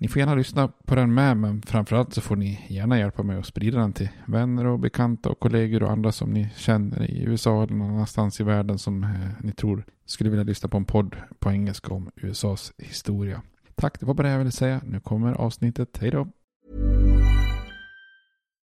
[0.00, 3.38] Ni får gärna lyssna på den med, men framförallt så får ni gärna hjälpa mig
[3.38, 7.22] att sprida den till vänner och bekanta och kollegor och andra som ni känner i
[7.22, 10.84] USA eller någon annanstans i världen som eh, ni tror skulle vilja lyssna på en
[10.84, 13.42] podd på engelska om USAs historia.
[13.74, 14.80] Tack, det var bara det jag ville säga.
[14.84, 15.98] Nu kommer avsnittet.
[16.00, 16.28] Hej då!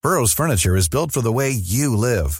[0.03, 2.31] Burrows furniture is built for the way you live.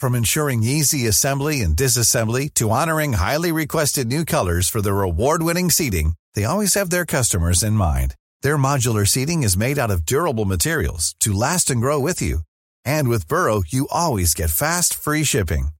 [0.00, 5.70] From ensuring easy assembly and disassembly to honoring highly requested new colors for their award-winning
[5.70, 8.14] seating, they always have their customers in mind.
[8.42, 12.40] Their modular seating is made out of durable materials to last and grow with you.
[12.84, 15.70] And with Burrow, you always get fast, free shipping.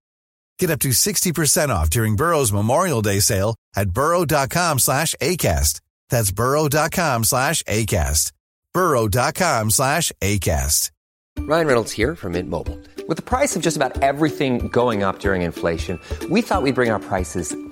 [0.59, 5.81] Get up to 60% off during Burrow's Memorial Day sale at burrow.com slash ACAST.
[6.11, 8.33] That's burrow.com slash ACAST.
[8.75, 10.91] burrow.com slash ACAST.
[11.39, 12.79] Ryan Reynolds here from Mint Mobile.
[13.09, 16.91] With the price of just about everything going up during inflation, we thought we'd bring
[16.91, 17.57] our prices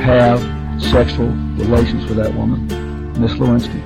[0.00, 0.40] have
[0.80, 1.28] sexual
[1.58, 2.68] relations with that woman,
[3.20, 3.78] Miss Lewinsky.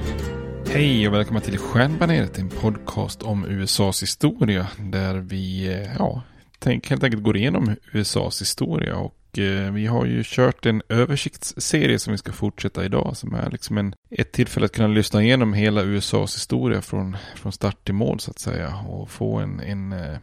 [0.66, 6.22] Hej och välkomna till Stjärnbaneret, en podcast om USAs historia där vi eh, ja,
[6.58, 11.98] tänk, helt enkelt går igenom USAs historia och eh, vi har ju kört en översiktsserie
[11.98, 15.52] som vi ska fortsätta idag som är liksom en, ett tillfälle att kunna lyssna igenom
[15.52, 19.92] hela USAs historia från, från start till mål så att säga och få en, en
[19.92, 20.18] eh,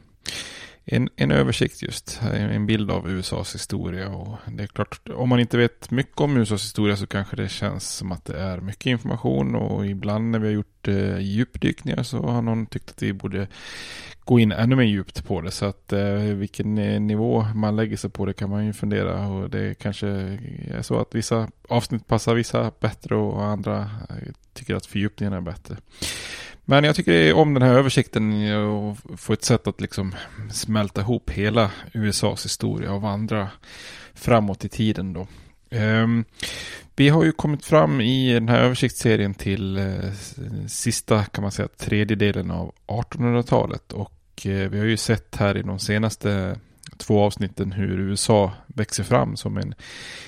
[0.85, 5.39] en, en översikt just, en bild av USAs historia och det är klart, om man
[5.39, 8.85] inte vet mycket om USAs historia så kanske det känns som att det är mycket
[8.85, 13.13] information och ibland när vi har gjort eh, djupdykningar så har någon tyckt att vi
[13.13, 13.47] borde
[14.25, 17.97] gå in ännu mer djupt på det så att eh, vilken eh, nivå man lägger
[17.97, 22.07] sig på det kan man ju fundera och det kanske är så att vissa avsnitt
[22.07, 25.77] passar vissa bättre och andra eh, tycker att fördjupningen är bättre.
[26.71, 30.15] Men jag tycker om den här översikten och få ett sätt att liksom
[30.51, 33.49] smälta ihop hela USAs historia och vandra
[34.13, 35.27] framåt i tiden då.
[35.77, 36.25] Um,
[36.95, 40.13] vi har ju kommit fram i den här översiktsserien till uh,
[40.67, 45.61] sista kan man säga tredjedelen av 1800-talet och uh, vi har ju sett här i
[45.61, 46.59] de senaste
[46.97, 49.73] två avsnitten hur USA växer fram som en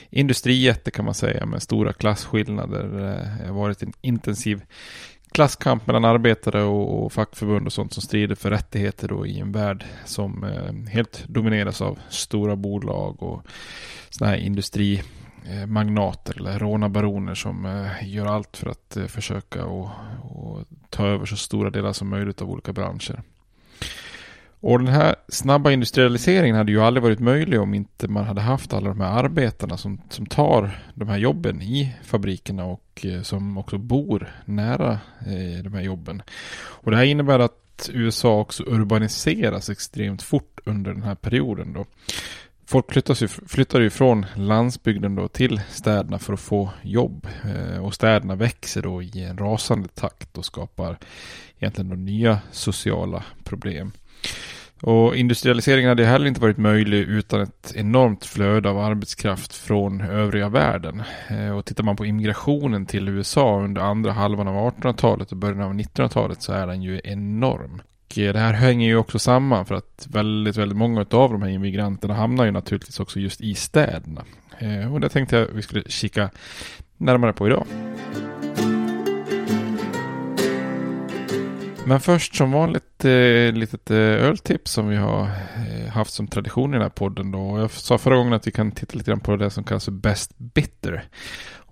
[0.09, 2.83] industrijätte kan man säga med stora klasskillnader.
[2.83, 4.61] Eh, det har varit en intensiv
[5.33, 9.51] klasskamp mellan arbetare och, och fackförbund och sånt som strider för rättigheter då i en
[9.51, 13.47] värld som eh, helt domineras av stora bolag och
[14.09, 19.89] sådana här industrimagnater eh, eller rånarbaroner som eh, gör allt för att eh, försöka och,
[20.23, 23.21] och ta över så stora delar som möjligt av olika branscher.
[24.63, 28.73] Och den här snabba industrialiseringen hade ju aldrig varit möjlig om inte man hade haft
[28.73, 33.57] alla de här arbetarna som, som tar de här jobben i fabrikerna och eh, som
[33.57, 36.21] också bor nära eh, de här jobben.
[36.55, 41.85] Och det här innebär att USA också urbaniseras extremt fort under den här perioden då.
[42.65, 47.27] Folk flyttas ju, flyttar ju från landsbygden då till städerna för att få jobb.
[47.45, 50.97] Eh, och städerna växer då i en rasande takt och skapar
[51.59, 53.91] egentligen då nya sociala problem.
[54.83, 60.49] Och industrialiseringen hade heller inte varit möjlig utan ett enormt flöde av arbetskraft från övriga
[60.49, 61.03] världen.
[61.29, 65.61] Eh, och tittar man på immigrationen till USA under andra halvan av 1800-talet och början
[65.61, 67.81] av 1900-talet så är den ju enorm.
[68.05, 71.41] Och eh, det här hänger ju också samman för att väldigt, väldigt många av de
[71.41, 74.23] här immigranterna hamnar ju naturligtvis också just i städerna.
[74.59, 76.29] Eh, och det tänkte jag vi skulle kika
[76.97, 77.65] närmare på idag.
[81.85, 86.69] Men först som vanligt eh, litet eh, öltips som vi har eh, haft som tradition
[86.69, 87.59] i den här podden då.
[87.59, 89.91] Jag sa förra gången att vi kan titta lite grann på det som kallas för
[89.91, 91.03] Best Bitter.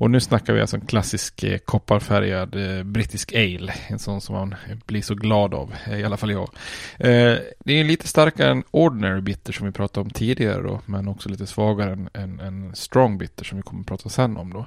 [0.02, 3.74] Och nu snackar vi alltså en klassisk eh, kopparfärgad eh, brittisk ale.
[3.88, 4.56] En sån som man
[4.86, 6.50] blir så glad av, eh, i alla fall jag.
[6.98, 10.82] Eh, det är lite starkare än Ordinary Bitter som vi pratade om tidigare då.
[10.86, 14.38] Men också lite svagare än, än, än Strong Bitter som vi kommer att prata sen
[14.38, 14.66] om då.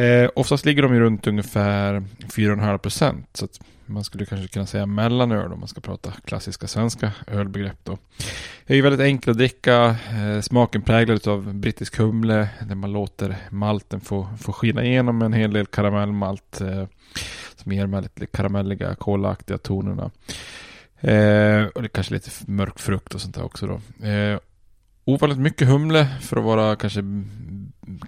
[0.00, 3.28] Eh, oftast ligger de ju runt ungefär 4,5 procent.
[3.32, 3.48] Så
[3.86, 7.98] man skulle kanske kunna säga mellanöl om man ska prata klassiska svenska ölbegrepp då.
[8.66, 9.96] Det är ju väldigt enkelt att dricka.
[10.10, 12.48] Eh, smaken präglad av brittisk humle.
[12.68, 16.60] Där man låter malten få, få skina igenom en hel del karamellmalt.
[16.60, 16.86] Eh,
[17.56, 20.10] som ger de här lite karamelliga, kolaktiga tonerna.
[21.00, 23.80] Eh, och det är kanske lite mörk frukt och sånt där också då.
[25.04, 27.02] Ovanligt mycket humle för att vara kanske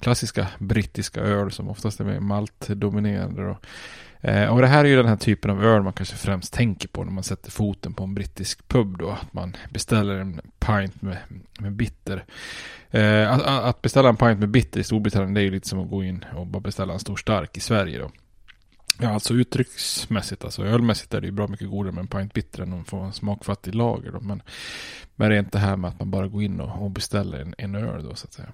[0.00, 3.42] klassiska brittiska öl som oftast är mer maltdominerande.
[3.42, 3.58] Då.
[4.20, 6.88] Eh, och det här är ju den här typen av öl man kanske främst tänker
[6.88, 9.11] på när man sätter foten på en brittisk pub då.
[9.11, 11.19] Att man beställer en pint med,
[11.59, 12.25] med bitter.
[12.91, 15.81] Eh, att, att, beställa en pint med bitter i Storbritannien det är ju lite som
[15.81, 18.11] att gå in och bara beställa en stor stark i Sverige då.
[19.00, 22.62] Ja, alltså uttrycksmässigt, alltså ölmässigt är det ju bra mycket godare med en pint bitter
[22.62, 24.21] än att få en smakfattig lager då.
[24.21, 24.43] Men,
[25.17, 27.41] men det är inte det här med att man bara går in och, och beställer
[27.41, 28.49] en, en öl då så att säga.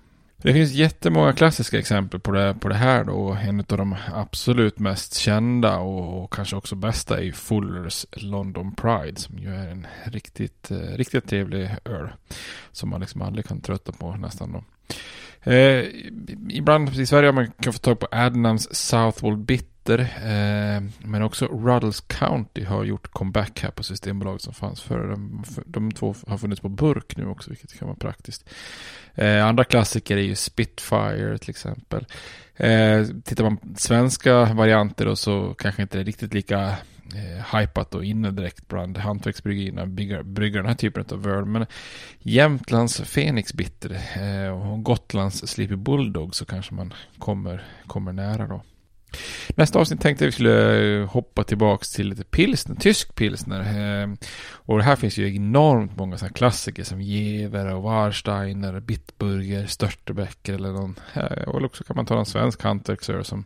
[0.45, 3.39] Det finns jättemånga klassiska exempel på det, på det här då.
[3.43, 9.21] En av de absolut mest kända och, och kanske också bästa är Fullers London Pride
[9.21, 12.09] som ju är en riktigt, eh, riktigt trevlig öl.
[12.73, 14.65] Som man liksom aldrig kan trötta på nästan då.
[15.51, 15.85] Eh,
[16.49, 19.74] ibland i Sverige har man kan få tag på Adnams Southwold Bitter.
[19.93, 25.09] Eh, men också Ruddles County har gjort comeback här på Systembolaget som fanns förr.
[25.09, 28.49] De, de två har funnits på burk nu också, vilket kan vara praktiskt.
[29.15, 32.07] Eh, andra klassiker är ju Spitfire till exempel.
[32.57, 36.77] Eh, tittar man på svenska varianter då så kanske inte det är riktigt lika
[37.15, 39.87] eh, hypat och inne direkt bland hantverksbryggerierna
[40.25, 41.45] brygger den här typen av öl.
[41.45, 41.67] Men
[42.19, 48.63] Jämtlands Fenix Bitter eh, och Gotlands Sleepy Bulldog så kanske man kommer, kommer nära då.
[49.57, 53.61] Nästa avsnitt tänkte jag vi skulle eh, hoppa tillbaks till lite pilsner, tysk pilsner.
[53.61, 54.17] Ehm,
[54.53, 60.73] och här finns ju enormt många sådana klassiker som Jever och Warsteiner, Bitburger, Störtebecker eller
[60.73, 60.95] någon.
[61.15, 63.45] Eh, och också kan man ta en svensk hantverksör som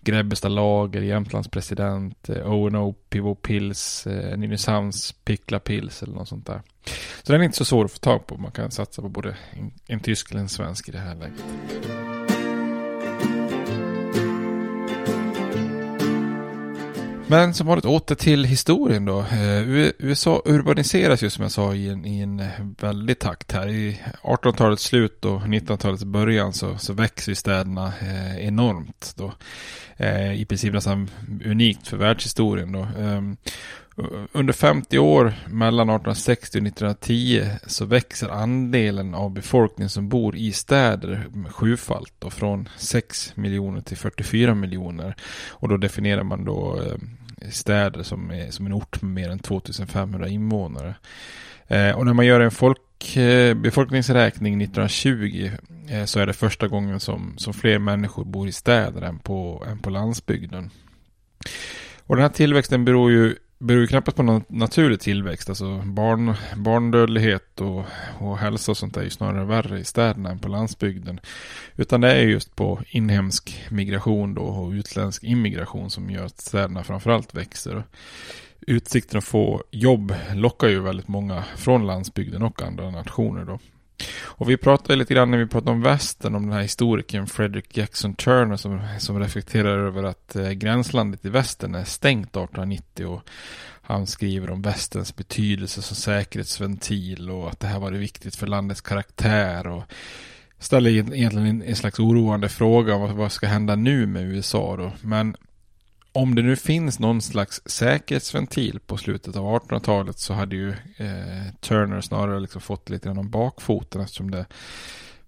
[0.00, 4.06] Grebbestad Lager, Jämtlands president, eh, O&O Pivo Pils,
[4.36, 6.62] Nynäshamns Pickla Pils eller något sånt där.
[7.22, 8.36] Så den är inte så svår att få tag på.
[8.36, 11.44] Man kan satsa på både en, en tysk eller en svensk i det här läget.
[17.28, 19.20] Men som vanligt åter till historien då.
[19.20, 22.42] Eh, USA urbaniseras ju som jag sa i en, i en
[22.80, 23.68] väldig takt här.
[23.68, 29.32] I 1800-talets slut och 1900-talets början så, så växer städerna eh, enormt då.
[29.96, 31.10] Eh, I princip nästan
[31.44, 32.88] unikt för världshistorien då.
[32.98, 33.36] Ehm,
[34.32, 40.52] under 50 år mellan 1860 och 1910 så växer andelen av befolkningen som bor i
[40.52, 45.16] städer sjufalt och från 6 miljoner till 44 miljoner.
[45.50, 49.38] Och då definierar man då eh, städer som, är, som en ort med mer än
[49.38, 50.94] 2500 invånare.
[51.66, 55.50] Eh, och när man gör en folk, eh, befolkningsräkning 1920
[56.06, 59.78] så är det första gången som, som fler människor bor i städer än på, än
[59.78, 60.70] på landsbygden.
[62.06, 65.48] Och den här tillväxten beror ju beror ju knappast på någon naturlig tillväxt.
[65.48, 67.84] Alltså barn, barndödlighet och,
[68.18, 71.20] och hälsa och sånt är ju snarare värre i städerna än på landsbygden.
[71.76, 76.84] Utan det är just på inhemsk migration då och utländsk immigration som gör att städerna
[76.84, 77.84] framförallt växer.
[78.60, 83.58] Utsikten att få jobb lockar ju väldigt många från landsbygden och andra nationer då.
[84.22, 87.76] Och vi pratade lite grann när vi pratade om västern, om den här historikern Frederick
[87.76, 93.28] Jackson Turner som, som reflekterar över att eh, gränslandet i västern är stängt 1890 och
[93.82, 98.46] han skriver om västerns betydelse som säkerhetsventil och att det här var det viktigt för
[98.46, 99.82] landets karaktär och
[100.58, 104.76] ställer egentligen en, en slags oroande fråga om vad, vad ska hända nu med USA
[104.76, 104.92] då.
[105.00, 105.36] Men
[106.16, 111.52] om det nu finns någon slags säkerhetsventil på slutet av 1800-talet så hade ju eh,
[111.60, 114.46] Turner snarare liksom fått lite grann om bakfoten eftersom det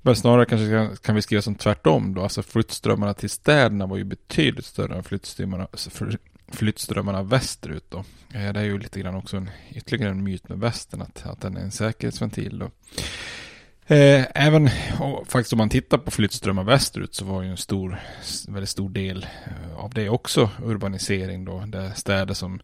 [0.03, 2.23] men snarare kanske kan, kan vi skriva som tvärtom då.
[2.23, 5.69] Alltså flyttströmmarna till städerna var ju betydligt större än flyttströmmarna,
[6.53, 7.99] flyttströmmarna västerut då.
[8.35, 11.41] Eh, det är ju lite grann också en, ytterligare en myt med västern att, att
[11.41, 12.71] den är en säkerhetsventil då.
[13.91, 14.71] Eh, även
[15.27, 18.01] faktiskt om man tittar på flyttströmmar västerut så var ju en stor,
[18.49, 21.63] väldigt stor del eh, av det också urbanisering då.
[21.67, 22.61] där städer som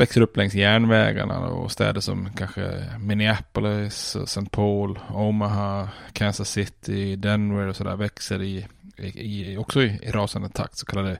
[0.00, 4.46] växer upp längs järnvägarna och städer som kanske Minneapolis, St.
[4.50, 8.66] Paul, Omaha, Kansas City, Denver och sådär växer i
[9.14, 11.18] i, också i, i rasande takt, så kallade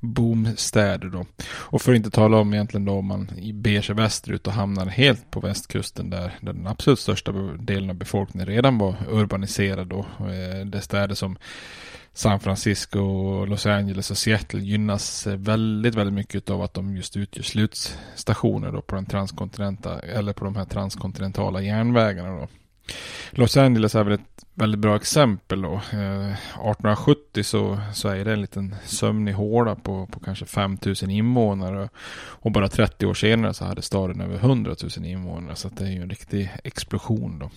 [0.00, 1.26] boomstäder då.
[1.46, 4.86] Och för att inte tala om egentligen då om man beger sig västerut och hamnar
[4.86, 9.98] helt på västkusten där, där den absolut största delen av befolkningen redan var urbaniserad då.
[9.98, 11.36] Eh, det är städer som
[12.18, 13.00] San Francisco,
[13.44, 18.72] Los Angeles och Seattle gynnas eh, väldigt, väldigt mycket av att de just utgör slutstationer
[18.72, 22.48] då på den transkontinenta eller på de här transkontinentala järnvägarna då.
[23.30, 25.72] Los Angeles är väl ett väldigt bra exempel då.
[25.74, 31.88] Eh, 1870 så, så är det en liten sömnig håla på, på kanske 5000 invånare.
[32.18, 35.56] Och bara 30 år senare så hade staden över 100 000 invånare.
[35.56, 37.50] Så det är ju en riktig explosion då.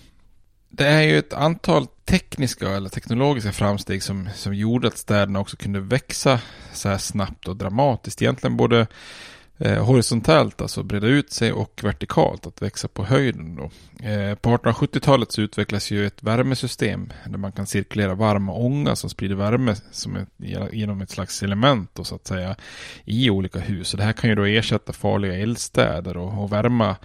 [0.74, 5.56] Det är ju ett antal tekniska eller teknologiska framsteg som, som gjorde att städerna också
[5.56, 6.40] kunde växa
[6.72, 8.22] så här snabbt och dramatiskt.
[8.22, 8.86] Egentligen både
[9.58, 13.56] eh, horisontellt, alltså breda ut sig och vertikalt, att växa på höjden.
[13.56, 13.62] Då.
[14.06, 19.10] Eh, på 1870-talet så utvecklas ju ett värmesystem där man kan cirkulera varm ånga som
[19.10, 20.28] sprider värme som ett,
[20.72, 22.56] genom ett slags element då, så att säga
[23.04, 23.94] i olika hus.
[23.94, 26.96] Och det här kan ju då ersätta farliga eldstäder och, och värma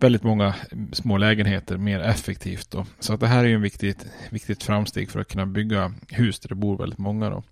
[0.00, 0.54] väldigt många
[0.92, 2.70] små lägenheter mer effektivt.
[2.70, 2.86] Då.
[3.00, 6.40] Så att det här är ju en viktigt, viktigt framsteg för att kunna bygga hus
[6.40, 7.30] där det bor väldigt många.
[7.30, 7.42] Då.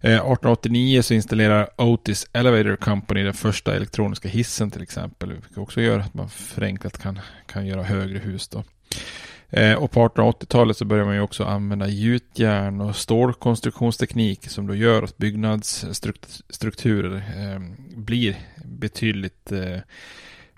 [0.00, 5.32] Eh, 1889 så installerar Otis Elevator Company den första elektroniska hissen till exempel.
[5.32, 8.48] Vilket också gör att man förenklat kan, kan göra högre hus.
[8.48, 8.64] Då.
[9.50, 14.74] Eh, och på 1880-talet så börjar man ju också använda gjutjärn och stålkonstruktionsteknik som då
[14.74, 17.60] gör att byggnadsstrukturer eh,
[17.96, 19.78] blir betydligt eh,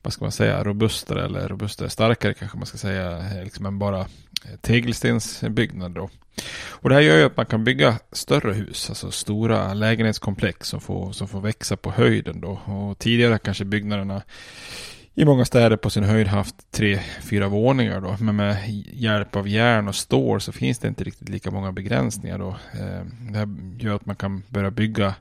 [0.02, 3.78] vad ska man säga, robustare eller robustare, starkare kanske man ska säga, eh, liksom än
[3.78, 6.10] bara eh, tegelstensbyggnad då.
[6.68, 10.80] Och det här gör ju att man kan bygga större hus, alltså stora lägenhetskomplex som
[10.80, 12.50] får, som får växa på höjden då.
[12.50, 14.22] Och tidigare kanske byggnaderna
[15.20, 18.16] i många städer på sin höjd haft tre, fyra våningar då.
[18.20, 18.56] Men med
[18.92, 22.48] hjälp av järn och stål så finns det inte riktigt lika många begränsningar då.
[22.48, 23.48] Eh, det här
[23.78, 25.14] gör att man kan börja bygga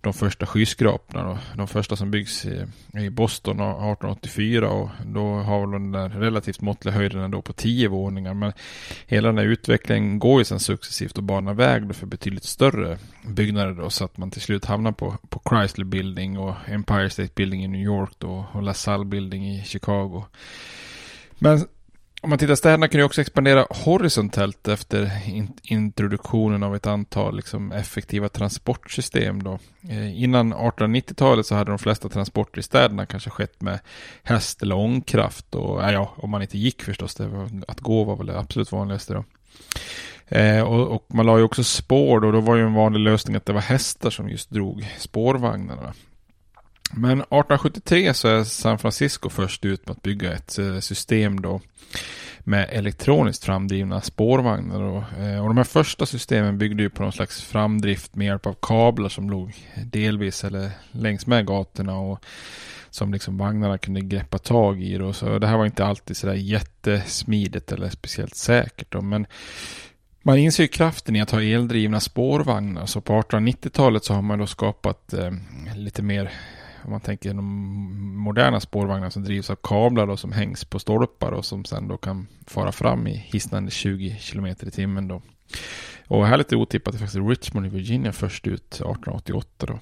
[0.00, 1.38] de första skyskraporna då.
[1.56, 2.46] De första som byggs
[2.92, 7.88] i Boston 1884 och då har de den där relativt måttliga höjden ändå på tio
[7.88, 8.34] våningar.
[8.34, 8.52] Men
[9.06, 13.72] hela den här utvecklingen går ju sedan successivt och banar väg för betydligt större byggnader
[13.72, 17.64] då så att man till slut hamnar på, på Chrysler Building och Empire State Building
[17.64, 20.24] i New York då och LaSalle Building i Chicago.
[21.38, 21.66] Men
[22.26, 25.10] om man tittar städerna kan ju också expandera horisontellt efter
[25.62, 29.42] introduktionen av ett antal liksom, effektiva transportsystem.
[29.42, 29.58] Då.
[29.88, 33.80] Eh, innan 1890-talet så hade de flesta transporter i städerna kanske skett med
[34.22, 35.54] häst eller ångkraft.
[35.54, 38.72] Och, ja, om man inte gick förstås, det var, att gå var väl det absolut
[38.72, 39.14] vanligaste.
[39.14, 39.24] Då.
[40.28, 43.36] Eh, och, och, man la ju också spår då, då var ju en vanlig lösning
[43.36, 45.92] att det var hästar som just drog spårvagnarna.
[46.92, 51.60] Men 1873 så är San Francisco först ut med att bygga ett eh, system då
[52.38, 54.80] med elektroniskt framdrivna spårvagnar.
[54.80, 55.24] Då.
[55.24, 58.56] Eh, och de här första systemen byggde ju på någon slags framdrift med hjälp av
[58.62, 59.52] kablar som låg
[59.84, 62.24] delvis eller längs med gatorna och
[62.90, 64.98] som liksom vagnarna kunde greppa tag i.
[64.98, 65.12] Då.
[65.12, 68.92] Så det här var inte alltid sådär jättesmidigt eller speciellt säkert.
[68.92, 69.00] Då.
[69.00, 69.26] Men
[70.26, 72.86] man inser ju kraften i att ha eldrivna spårvagnar.
[72.86, 75.32] Så på 1890-talet så har man då skapat eh,
[75.74, 76.32] lite mer
[76.84, 77.44] om man tänker de
[78.16, 81.96] moderna spårvagnar som drivs av kablar och som hängs på stolpar och som sen då
[81.96, 85.22] kan fara fram i hisnande 20 km i timmen då.
[86.06, 89.78] Och här lite otippat är faktiskt Richmond i Virginia först ut 1888 då.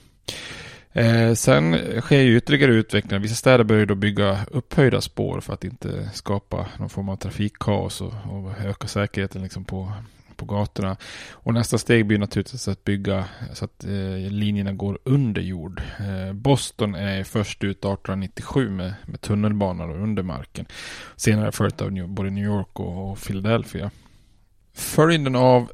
[1.00, 3.20] Eh, sen sker ju ytterligare utveckling.
[3.20, 8.00] Vissa städer börjar då bygga upphöjda spår för att inte skapa någon form av trafikkaos
[8.00, 9.92] och, och öka säkerheten liksom på,
[10.36, 10.96] på gatorna.
[11.32, 15.82] Och nästa steg blir naturligtvis att bygga så att eh, linjerna går under jord.
[15.98, 20.66] Eh, Boston är först ut 1897 med, med tunnelbanor under marken.
[21.16, 23.90] Senare följt av New, både New York och, och Philadelphia.
[24.74, 25.70] Följden av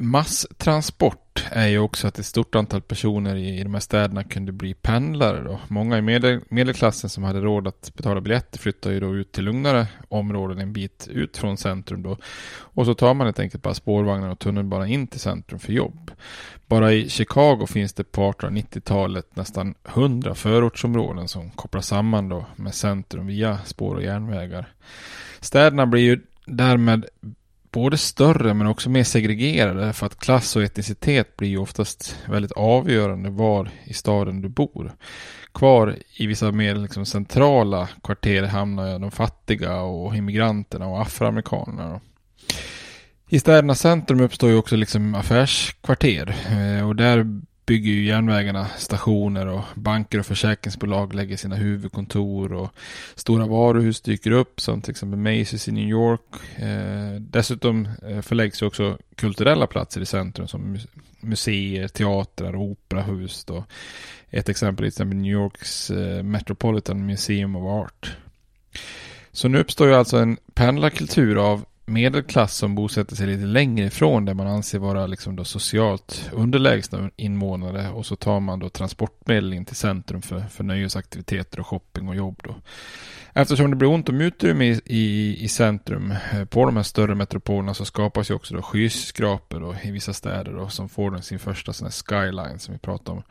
[0.00, 4.52] masstransport är ju också att ett stort antal personer i, i de här städerna kunde
[4.52, 5.44] bli pendlare.
[5.44, 5.60] Då.
[5.68, 9.44] Många i medel, medelklassen som hade råd att betala biljetter flyttade ju då ut till
[9.44, 12.16] lugnare områden en bit ut från centrum då.
[12.58, 16.10] Och så tar man helt enkelt bara spårvagnar och tunnelbana in till centrum för jobb.
[16.66, 22.74] Bara i Chicago finns det på 1890-talet nästan 100 förortsområden som kopplas samman då med
[22.74, 24.72] centrum via spår och järnvägar.
[25.40, 27.06] Städerna blir ju därmed
[27.70, 32.52] både större men också mer segregerade för att klass och etnicitet blir ju oftast väldigt
[32.52, 34.92] avgörande var i staden du bor.
[35.54, 42.00] Kvar i vissa mer liksom centrala kvarter hamnar de fattiga och immigranterna och afroamerikanerna.
[43.28, 49.46] I städernas centrum uppstår ju också liksom affärskvarter eh, och där bygger ju järnvägarna stationer
[49.46, 52.70] och banker och försäkringsbolag lägger sina huvudkontor och
[53.14, 56.20] stora varuhus dyker upp som till exempel Macy's i New York.
[56.56, 60.78] Eh, dessutom eh, förläggs ju också kulturella platser i centrum som
[61.20, 63.44] museer, teatrar, operahus.
[63.44, 63.64] Då.
[64.30, 68.16] Ett exempel är till exempel New Yorks eh, Metropolitan Museum of Art.
[69.32, 74.24] Så nu uppstår ju alltså en pendlarkultur av medelklass som bosätter sig lite längre ifrån
[74.24, 79.52] där man anser vara liksom då socialt underlägsna invånare och så tar man då transportmedel
[79.52, 82.54] in till centrum för, för nöjesaktiviteter och shopping och jobb då.
[83.32, 87.14] Eftersom det blir ont om utrymme i, i, i centrum eh, på de här större
[87.14, 91.38] metropolerna så skapas ju också då skyskrapor då, i vissa städer då, som får sin
[91.38, 93.22] första sån här skyline som vi pratade om.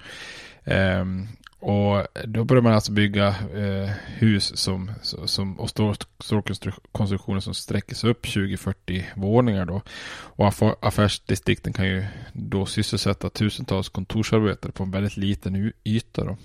[0.73, 1.27] Um,
[1.59, 4.91] och då börjar man alltså bygga eh, hus som,
[5.25, 9.81] som, och stålkonstruktioner som sträcker sig upp 20-40 våningar då.
[10.11, 16.37] Och affärsdistrikten kan ju då sysselsätta tusentals kontorsarbetare på en väldigt liten yta då.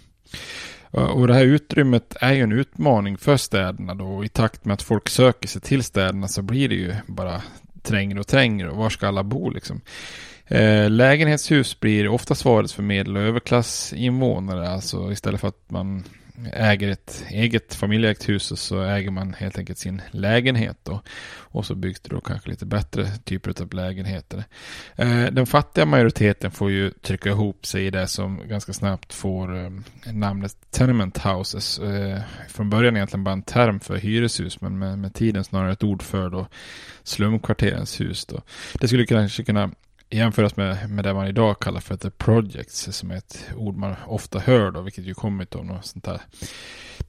[0.93, 4.07] Eh, och det här utrymmet är ju en utmaning för städerna då.
[4.07, 7.43] Och I takt med att folk söker sig till städerna så blir det ju bara
[7.83, 8.71] trängre och trängre.
[8.71, 9.81] Och var ska alla bo liksom?
[10.47, 14.69] Eh, lägenhetshus blir ofta svaret för medel och överklassinvånare.
[14.69, 16.05] Alltså istället för att man
[16.53, 21.01] äger ett eget familjeägt hus så äger man helt enkelt sin lägenhet då.
[21.37, 24.45] Och så byggs det då kanske lite bättre typer av lägenheter.
[24.97, 29.65] Eh, den fattiga majoriteten får ju trycka ihop sig i det som ganska snabbt får
[29.65, 29.71] eh,
[30.13, 31.81] namnet tenement houses.
[32.49, 36.03] Från början egentligen bara en term för hyreshus men med, med tiden snarare ett ord
[36.03, 36.47] för då
[37.03, 38.43] slumkvarterens hus då.
[38.81, 39.71] Det skulle kanske kunna
[40.17, 43.95] jämföras med, med det man idag kallar för the projects, som är ett ord man
[44.07, 46.21] ofta hör då, vilket ju kommit av något sånt här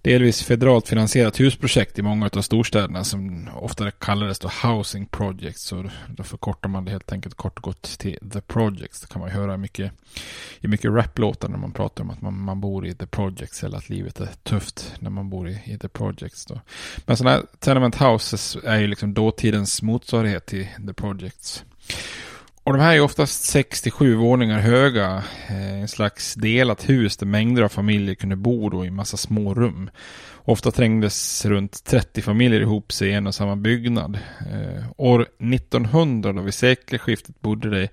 [0.05, 5.63] delvis federalt finansierat husprojekt i många av storstäderna som ofta kallades då housing projects.
[5.63, 9.01] Så då förkortar man det helt enkelt kort och gott till the projects.
[9.01, 9.91] Det kan man ju höra mycket,
[10.59, 13.77] i mycket raplåtar när man pratar om att man, man bor i the projects eller
[13.77, 16.45] att livet är tufft när man bor i, i the projects.
[16.45, 16.61] Då.
[17.05, 21.63] Men sådana här tenement houses är ju liksom dåtidens motsvarighet till the projects.
[22.65, 25.23] Och de här är oftast 67 våningar höga.
[25.49, 29.53] Eh, en slags delat hus där mängder av familjer kunde bo då i massa små
[29.53, 29.89] rum.
[30.35, 34.19] Ofta trängdes runt 30 familjer ihop sig i en och samma byggnad.
[34.51, 37.89] Eh, år 1900 då vid sekelskiftet bodde det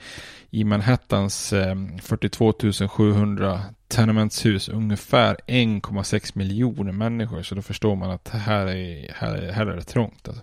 [0.54, 2.52] i Manhattans eh, 42
[2.88, 7.42] 700 tenementshus ungefär 1,6 miljoner människor.
[7.42, 10.28] Så då förstår man att här är, här är, här är det trångt.
[10.28, 10.42] Alltså.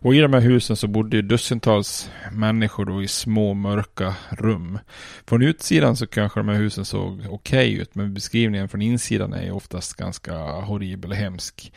[0.00, 4.78] Och i de här husen så bodde ju dussintals människor då i små mörka rum.
[5.26, 7.94] Från utsidan så kanske de här husen såg okej okay ut.
[7.94, 11.72] Men beskrivningen från insidan är ju oftast ganska horribel och hemsk.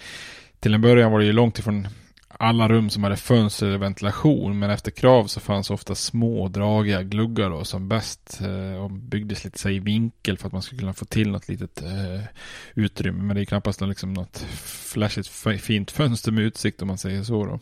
[0.59, 1.87] Till en början var det ju långt ifrån
[2.41, 4.59] alla rum som hade fönster eller ventilation.
[4.59, 9.43] Men efter krav så fanns ofta små dragiga gluggar då, som bäst eh, och byggdes
[9.43, 12.21] lite så i vinkel för att man skulle kunna få till något litet eh,
[12.75, 13.23] utrymme.
[13.23, 15.27] Men det är knappast liksom något flashigt
[15.61, 17.59] fint fönster med utsikt om man säger så då.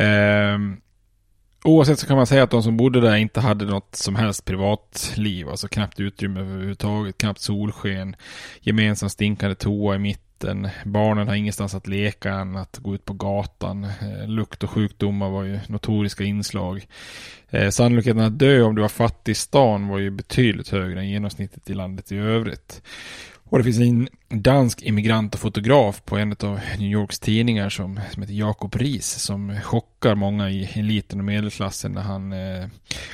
[0.00, 0.58] Eh,
[1.64, 4.44] Oavsett så kan man säga att de som bodde där inte hade något som helst
[4.44, 5.48] privatliv.
[5.48, 8.16] Alltså knappt utrymme överhuvudtaget, knappt solsken,
[8.60, 10.68] gemensam stinkande toa i mitten vatten.
[10.84, 13.84] Barnen har ingenstans att leka än att gå ut på gatan.
[13.84, 16.86] Eh, lukt och sjukdomar var ju notoriska inslag.
[17.50, 21.08] Eh, sannolikheten att dö om du var fattig i stan var ju betydligt högre än
[21.08, 22.82] genomsnittet i landet i övrigt.
[23.50, 28.00] Och det finns en dansk immigrant och fotograf på en av New Yorks tidningar som,
[28.12, 32.66] som heter Jakob Ries som chockar många i eliten och medelklassen när han eh,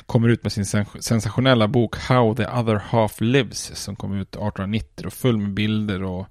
[0.05, 0.65] kommer ut med sin
[0.99, 6.03] sensationella bok How the other half lives som kom ut 1890 och full med bilder
[6.03, 6.27] och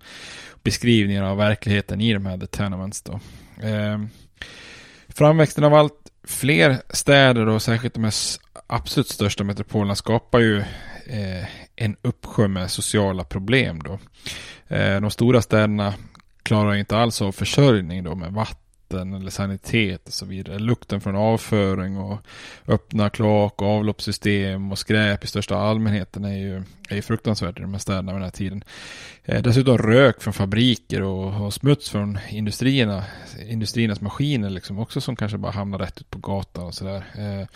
[0.62, 3.02] beskrivningar av verkligheten i de här The Tenements.
[3.02, 3.12] Då.
[3.66, 4.00] Eh,
[5.08, 8.14] framväxten av allt fler städer och särskilt de här
[8.66, 10.58] absolut största metropolerna skapar ju
[11.06, 13.98] eh, en uppsjö med sociala problem då.
[14.76, 15.94] Eh, de stora städerna
[16.42, 20.58] klarar inte alls av försörjning då med vatten vatten eller sanitet och så vidare.
[20.58, 22.18] Lukten från avföring och
[22.66, 27.62] öppna kloak och avloppssystem och skräp i största allmänheten är ju, är ju fruktansvärt i
[27.62, 28.64] de här städerna vid den här tiden.
[29.28, 33.04] Eh, dessutom rök från fabriker och, och, smuts från industrierna,
[33.48, 37.04] industriernas maskiner liksom också som kanske bara hamnar rätt ut på gatan och sådär.
[37.14, 37.48] Eh,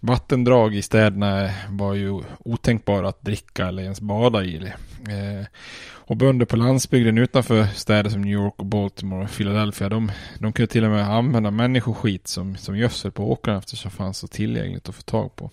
[0.00, 4.56] vattendrag i städerna var ju otänkbara att dricka eller ens bada i.
[4.56, 5.46] Eh,
[5.90, 10.52] och bönder på landsbygden utanför städer som New York och Baltimore och Philadelphia, de, de
[10.52, 14.26] kunde till och med använda människoskit som, som gödsel på åkrarna eftersom det fanns så
[14.26, 15.50] tillgängligt att få tag på.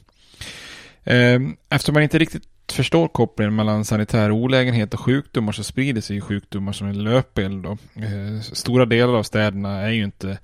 [1.04, 6.22] Eh, eftersom man inte riktigt förstår kopplingen mellan sanitär olägenhet och sjukdomar så sprider sig
[6.22, 7.64] sjukdomar som en löpeld.
[7.64, 7.78] Då.
[7.96, 10.38] Eh, stora delar av städerna är ju inte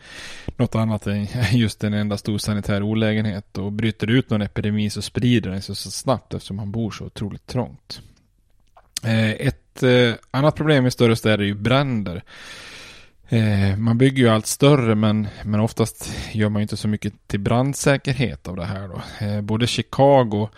[0.57, 5.01] något annat än just en enda stor sanitär olägenhet och bryter ut någon epidemi så
[5.01, 8.01] sprider den sig så snabbt eftersom man bor så otroligt trångt.
[9.03, 12.23] Eh, ett eh, annat problem i större städer är ju bränder.
[13.77, 18.47] Man bygger ju allt större men, men oftast gör man inte så mycket till brandsäkerhet
[18.47, 19.01] av det här då.
[19.41, 20.49] Både Chicago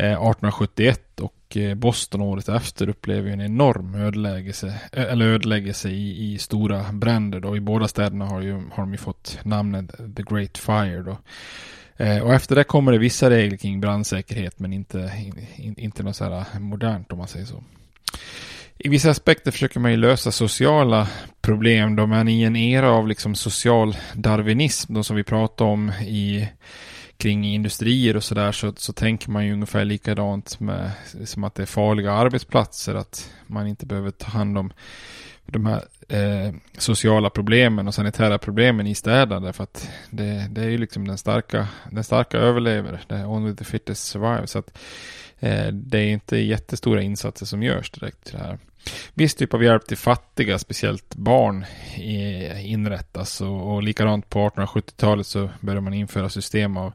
[0.00, 6.32] Eh, 1871 och eh, Boston året efter upplever en enorm ödeläggelse, eh, eller ödeläggelse i,
[6.32, 7.56] i stora bränder då.
[7.56, 11.18] I båda städerna har, ju, har de ju fått namnet The Great Fire då.
[12.22, 15.12] Och efter det kommer det vissa regler kring brandsäkerhet men inte,
[15.56, 17.62] in, inte något så här modernt om man säger så.
[18.78, 21.08] I vissa aspekter försöker man ju lösa sociala
[21.40, 25.90] problem då, men i en era av liksom social darwinism då som vi pratade om
[25.90, 26.48] i
[27.18, 30.90] kring industrier och sådär så, så tänker man ju ungefär likadant med
[31.24, 34.72] som att det är farliga arbetsplatser att man inte behöver ta hand om
[35.46, 40.68] de här eh, sociala problemen och sanitära problemen i städerna därför att det, det är
[40.68, 44.46] ju liksom den starka den starka överlever, det är only the fittest survive.
[44.46, 44.78] Så att
[45.27, 48.58] Eh, Eh, det är inte jättestora insatser som görs direkt till det här.
[49.14, 51.64] Viss typ av hjälp till fattiga, speciellt barn,
[52.62, 56.92] inrättas och, och likadant på 1870-talet så började man införa system av,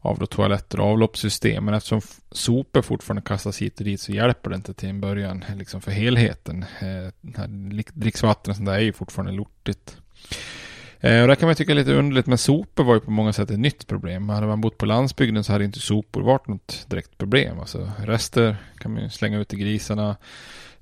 [0.00, 1.64] av då toaletter och avloppssystem.
[1.64, 5.44] Men eftersom sopor fortfarande kastas hit och dit så hjälper det inte till en början
[5.56, 6.64] liksom för helheten.
[6.80, 7.44] Eh,
[7.92, 9.96] dricksvatten och sånt där är ju fortfarande lortigt.
[11.00, 13.50] Eh, och där kan man tycka lite underligt, men sopor var ju på många sätt
[13.50, 14.28] ett nytt problem.
[14.28, 17.60] Hade man bott på landsbygden så hade inte sopor varit något direkt problem.
[17.60, 20.16] Alltså rester kan man ju slänga ut till grisarna.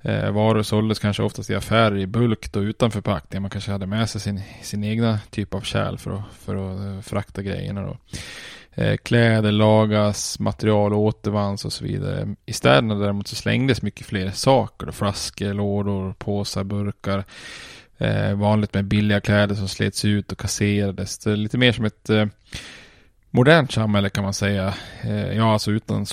[0.01, 3.41] Eh, varor såldes kanske oftast i affärer i bulk och utan förpackning.
[3.41, 6.79] Man kanske hade med sig sin, sin egna typ av kärl för att, för att
[6.79, 7.97] eh, frakta grejerna då.
[8.71, 12.35] Eh, kläder lagas, material återvanns och så vidare.
[12.45, 14.85] I städerna däremot så slängdes mycket fler saker.
[14.85, 17.25] Då, flaskor, lådor, påsar, burkar.
[18.01, 21.17] Eh, vanligt med billiga kläder som slets ut och kasserades.
[21.17, 22.25] Det är lite mer som ett eh,
[23.29, 24.73] modernt samhälle kan man säga.
[25.01, 26.05] Eh, ja, alltså utan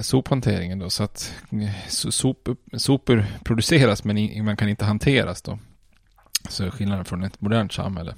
[0.00, 0.90] sophanteringen då.
[0.90, 5.58] Så att eh, sop, sopor produceras men in, man kan inte hanteras då.
[6.48, 8.14] Så skillnaden från ett modernt samhälle.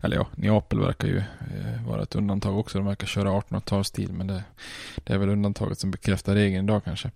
[0.00, 2.78] Eller ja, Neapel verkar ju eh, vara ett undantag också.
[2.78, 4.12] De verkar köra 1800-talsstil.
[4.12, 4.44] Men det,
[5.04, 7.10] det, är väl undantaget som bekräftar regeln idag kanske.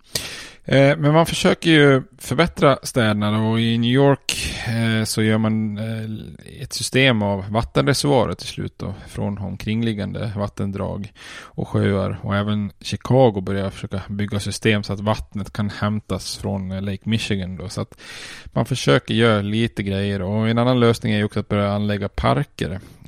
[0.65, 3.47] Eh, men man försöker ju förbättra städerna.
[3.49, 8.73] Och i New York eh, så gör man eh, ett system av vattenreservoarer till slut.
[8.77, 12.19] Då, från omkringliggande vattendrag och sjöar.
[12.21, 17.09] Och även Chicago börjar försöka bygga system så att vattnet kan hämtas från eh, Lake
[17.09, 17.55] Michigan.
[17.55, 17.97] Då, så att
[18.45, 20.21] man försöker göra lite grejer.
[20.21, 22.36] Och en annan lösning är ju också att börja anlägga parker.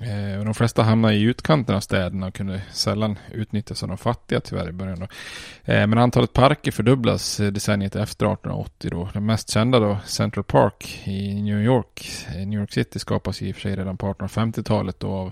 [0.02, 4.40] Eh, de flesta hamnade i utkanten av städerna och kunde sällan utnyttjas av de fattiga
[4.40, 5.00] tyvärr i början.
[5.00, 5.08] Då.
[5.74, 8.90] Eh, men antalet parker fördubblas eh, decenniet efter 1880.
[8.92, 9.10] Då.
[9.14, 13.52] Den mest kända då, Central Park i New York, eh, New York City skapas i
[13.52, 15.32] och för sig redan på 1850-talet av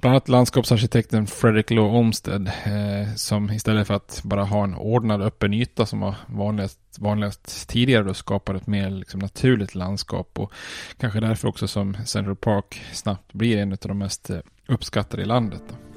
[0.00, 5.22] bland annat landskapsarkitekten Fredrik Law Olmsted eh, som istället för att bara ha en ordnad
[5.22, 10.52] öppen yta som var vanligast, vanligast tidigare då skapade ett mer liksom, naturligt landskap och
[10.98, 15.26] kanske därför också som Central Park snabbt blir en av de mest eh, uppskattade i
[15.26, 15.62] landet.
[15.68, 15.89] Då.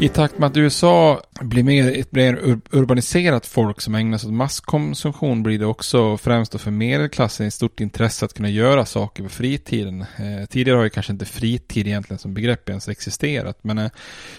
[0.00, 4.34] I takt med att USA blir mer, ett mer urbaniserat folk som ägnar sig åt
[4.34, 9.28] masskonsumtion blir det också främst för medelklassen ett stort intresse att kunna göra saker på
[9.28, 10.00] fritiden.
[10.00, 13.90] Eh, tidigare har ju kanske inte fritid egentligen som begrepp ens existerat men eh,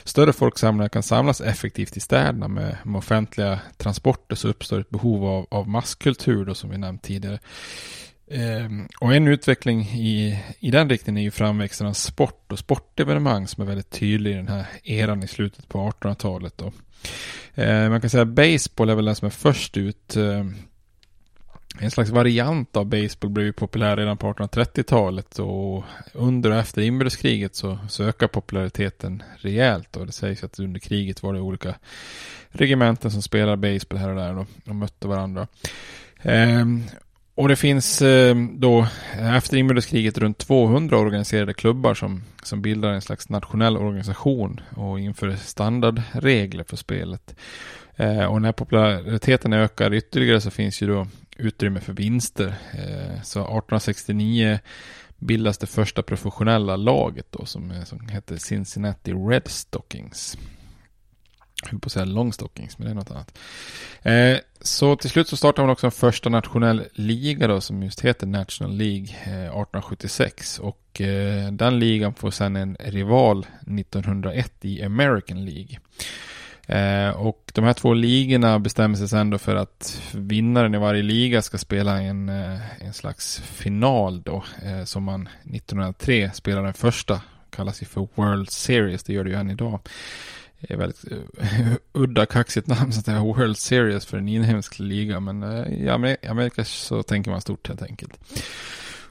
[0.03, 5.25] större folksamlingar kan samlas effektivt i städerna med, med offentliga transporter så uppstår ett behov
[5.25, 7.39] av, av masskultur då som vi nämnt tidigare.
[8.31, 13.47] Ehm, och en utveckling i, i den riktningen är ju framväxten av sport och sportevenemang
[13.47, 16.57] som är väldigt tydlig i den här eran i slutet på 1800-talet.
[16.57, 16.71] Då.
[17.55, 20.15] Ehm, man kan säga att baseball är väl den som är först ut.
[20.15, 20.55] Ehm,
[21.79, 26.81] en slags variant av baseball blev ju populär redan på 1830-talet och under och efter
[26.81, 31.75] inbördeskriget så, så ökar populariteten rejält och det sägs att under kriget var det olika
[32.49, 35.47] regementen som spelade baseball här och där och, och mötte varandra.
[36.21, 36.83] Ehm,
[37.39, 38.87] och det finns eh, då
[39.19, 45.35] efter inbördeskriget runt 200 organiserade klubbar som, som bildar en slags nationell organisation och inför
[45.35, 47.35] standardregler för spelet.
[47.95, 52.47] Eh, och när populariteten ökar ytterligare så finns ju då utrymme för vinster.
[52.73, 54.59] Eh, så 1869
[55.17, 60.37] bildas det första professionella laget då som, som heter Cincinnati Red Stockings.
[61.63, 63.37] Jag höll på att säga Longstockings, men det är något annat.
[64.01, 68.01] Eh, så till slut så startar man också en första nationell liga då som just
[68.01, 74.83] heter National League eh, 1876 och eh, den ligan får sedan en rival 1901 i
[74.83, 75.79] American League.
[76.69, 81.03] Eh, och de här två ligorna bestämmer sig sen då för att vinnaren i varje
[81.03, 84.43] liga ska spela en, eh, en slags final då.
[84.63, 87.21] Eh, som man 1903 spelar den första.
[87.49, 89.79] Kallas ju för World Series, det gör det ju än idag.
[90.61, 94.27] Det är väldigt eh, udda kaxigt namn så att det är World Series för en
[94.27, 95.19] inhemsk liga.
[95.19, 95.89] Men eh, i
[96.29, 98.19] Amerika så tänker man stort helt enkelt.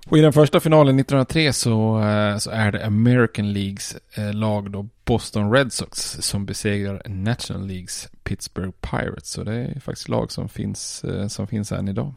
[0.06, 3.96] Och i den första finalen 1903 så, eh, så är det American Leagues
[4.32, 9.30] lag då Boston Red Sox som besegrar National Leagues Pittsburgh Pirates.
[9.30, 12.14] Så det är faktiskt lag som finns, som finns än idag.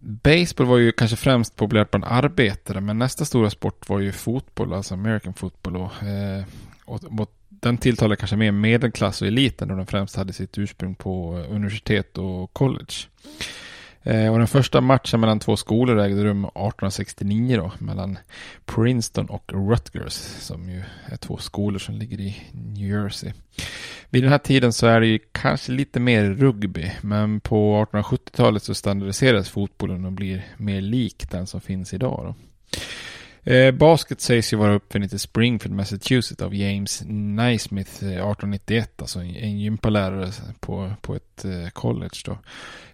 [0.00, 4.72] Baseball var ju kanske främst populärt bland arbetare, men nästa stora sport var ju fotboll,
[4.74, 5.76] alltså American football.
[5.76, 6.44] Och, eh,
[6.88, 10.94] och, och den tilltalar kanske mer medelklass och eliten, då den främst hade sitt ursprung
[10.94, 12.94] på eh, universitet och college.
[14.02, 18.18] Eh, och den första matchen mellan två skolor ägde rum 1869 då, mellan
[18.64, 23.32] Princeton och Rutgers, som ju är två skolor som ligger i New Jersey.
[24.10, 28.62] Vid den här tiden så är det ju kanske lite mer rugby, men på 1870-talet
[28.62, 32.20] så standardiseras fotbollen och blir mer lik den som finns idag.
[32.24, 32.34] Då.
[33.48, 39.18] Eh, basket sägs ju vara uppfunnet i Springfield, Massachusetts av James Naismith eh, 1891, alltså
[39.18, 42.38] en gympalärare på, på ett eh, college då.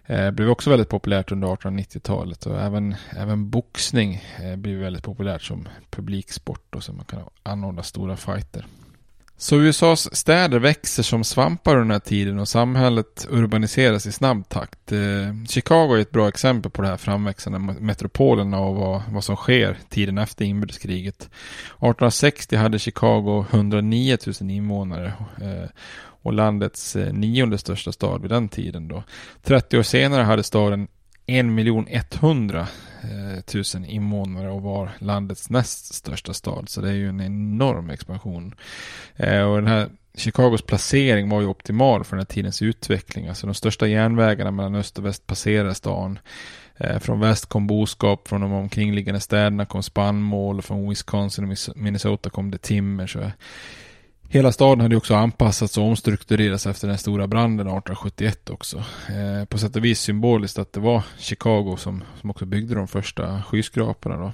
[0.05, 5.41] Eh, blev också väldigt populärt under 1890-talet och även, även boxning eh, blev väldigt populärt
[5.41, 8.65] som publiksport och så man kan anordna stora fighter.
[9.37, 14.49] Så USAs städer växer som svampar under den här tiden och samhället urbaniseras i snabb
[14.49, 14.91] takt.
[14.91, 14.99] Eh,
[15.49, 19.77] Chicago är ett bra exempel på det här framväxande metropolerna och vad, vad som sker
[19.89, 21.21] tiden efter inbördeskriget.
[21.21, 28.49] 1860 hade Chicago 109 000 invånare eh, och landets eh, nionde största stad vid den
[28.49, 29.03] tiden då.
[29.43, 30.87] 30 år senare hade staden
[31.27, 32.67] 1 100
[33.53, 36.69] 000 invånare och var landets näst största stad.
[36.69, 38.55] Så det är ju en enorm expansion.
[39.15, 43.27] Eh, och den här Chicagos placering var ju optimal för den här tidens utveckling.
[43.27, 46.19] Alltså de största järnvägarna mellan öst och väst passerade stan.
[46.77, 52.29] Eh, från väst kom boskap, från de omkringliggande städerna kom spannmål, från Wisconsin och Minnesota
[52.29, 53.07] kom det timmer.
[53.07, 53.31] Så
[54.29, 58.77] Hela staden hade också anpassats och omstrukturerats efter den stora branden 1871 också.
[59.09, 62.87] Eh, på sätt och vis symboliskt att det var Chicago som, som också byggde de
[62.87, 64.17] första skyskraporna.
[64.17, 64.31] Då.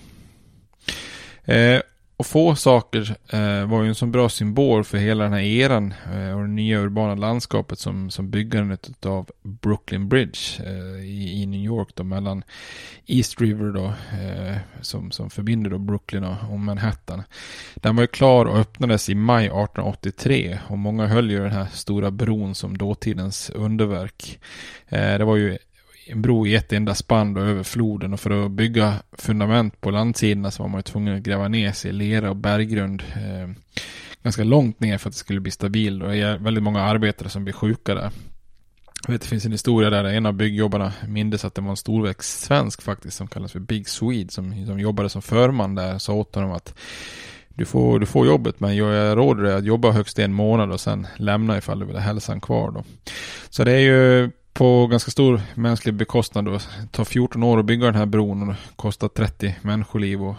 [1.54, 1.82] Eh,
[2.22, 5.94] och få saker eh, var ju en så bra symbol för hela den här eran
[6.14, 11.46] eh, och det nya urbana landskapet som, som byggandet av Brooklyn Bridge eh, i, i,
[11.46, 12.44] New York då mellan
[13.06, 13.86] East River då
[14.22, 17.24] eh, som, som förbinder då Brooklyn och, och, Manhattan.
[17.76, 21.68] Den var ju klar och öppnades i maj 1883 och många höll ju den här
[21.74, 24.40] stora bron som dåtidens underverk.
[24.88, 25.58] Eh, det var ju
[26.12, 29.92] en bro i ett enda spann då över floden och för att bygga fundament på
[29.92, 33.50] landsidorna så var man ju tvungen att gräva ner sig i lera och berggrund eh,
[34.24, 37.30] ganska långt ner för att det skulle bli stabil och det är väldigt många arbetare
[37.30, 38.12] som blir sjuka där.
[39.08, 41.78] Jag vet, det finns en historia där en av byggjobbarna mindes att det var en
[41.78, 46.14] storväxt svensk faktiskt som kallas för Big Swede som, som jobbade som förman där sa
[46.14, 46.74] åt honom att
[47.50, 50.82] du får, du får jobbet men jag råder dig att jobba högst en månad och
[50.82, 52.84] sen lämna ifall du vill ha hälsan kvar då.
[53.50, 56.46] Så det är ju på ganska stor mänsklig bekostnad.
[56.46, 56.62] Det
[56.92, 60.36] tar 14 år att bygga den här bron och det kostar 30 människoliv och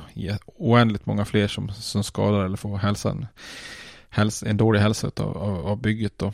[0.47, 3.27] oändligt många fler som, som skadar eller får hälsan,
[4.11, 6.19] häls, en dålig hälsa av, av, av bygget.
[6.19, 6.33] Då.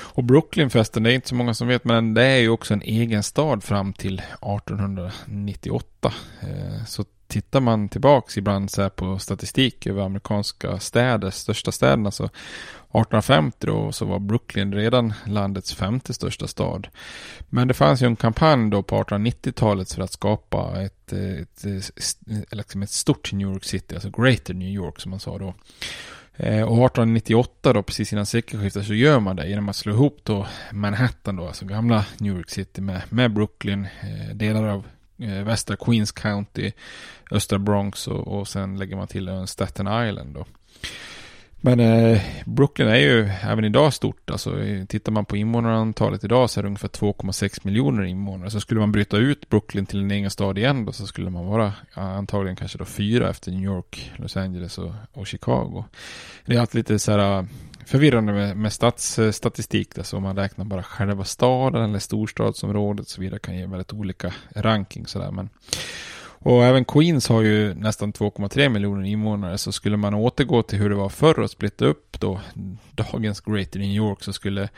[0.00, 2.82] Och Brooklynfesten, det är inte så många som vet, men det är ju också en
[2.82, 6.12] egen stad fram till 1898.
[6.40, 12.24] Eh, så tittar man tillbaks ibland så på statistik över amerikanska städer, största städerna, så
[12.24, 16.88] 1850 då så var Brooklyn redan landets femte största stad.
[17.48, 21.92] Men det fanns ju en kampanj då på 1890-talet för att skapa ett, ett, ett,
[22.50, 25.54] liksom ett stort New York City, alltså Greater New York som man sa då.
[26.36, 30.18] Eh, och 1898 då, precis innan sekelskiftet, så gör man det genom att slå ihop
[30.22, 34.84] då Manhattan då, alltså gamla New York City med, med Brooklyn, eh, delar av
[35.18, 36.72] eh, västra Queens County,
[37.30, 40.44] östra Bronx och, och sen lägger man till en Staten Island då.
[41.66, 44.30] Men eh, Brooklyn är ju även idag stort.
[44.30, 44.56] Alltså,
[44.88, 48.50] tittar man på invånarantalet idag så är det ungefär 2,6 miljoner invånare.
[48.50, 51.46] Så skulle man bryta ut Brooklyn till en egen stad igen då så skulle man
[51.46, 55.84] vara ja, antagligen kanske då fyra efter New York, Los Angeles och, och Chicago.
[56.44, 57.44] Det är alltid lite så här eh,
[57.86, 59.88] förvirrande med, med stadsstatistik.
[59.94, 63.66] Eh, alltså om man räknar bara själva staden eller storstadsområdet och så vidare kan ge
[63.66, 65.06] väldigt olika ranking.
[65.06, 65.30] Så där.
[65.30, 65.48] Men
[66.44, 69.58] och även Queens har ju nästan 2,3 miljoner invånare.
[69.58, 72.40] Så skulle man återgå till hur det var förr och splitta upp då
[72.90, 74.68] dagens Greater New York så skulle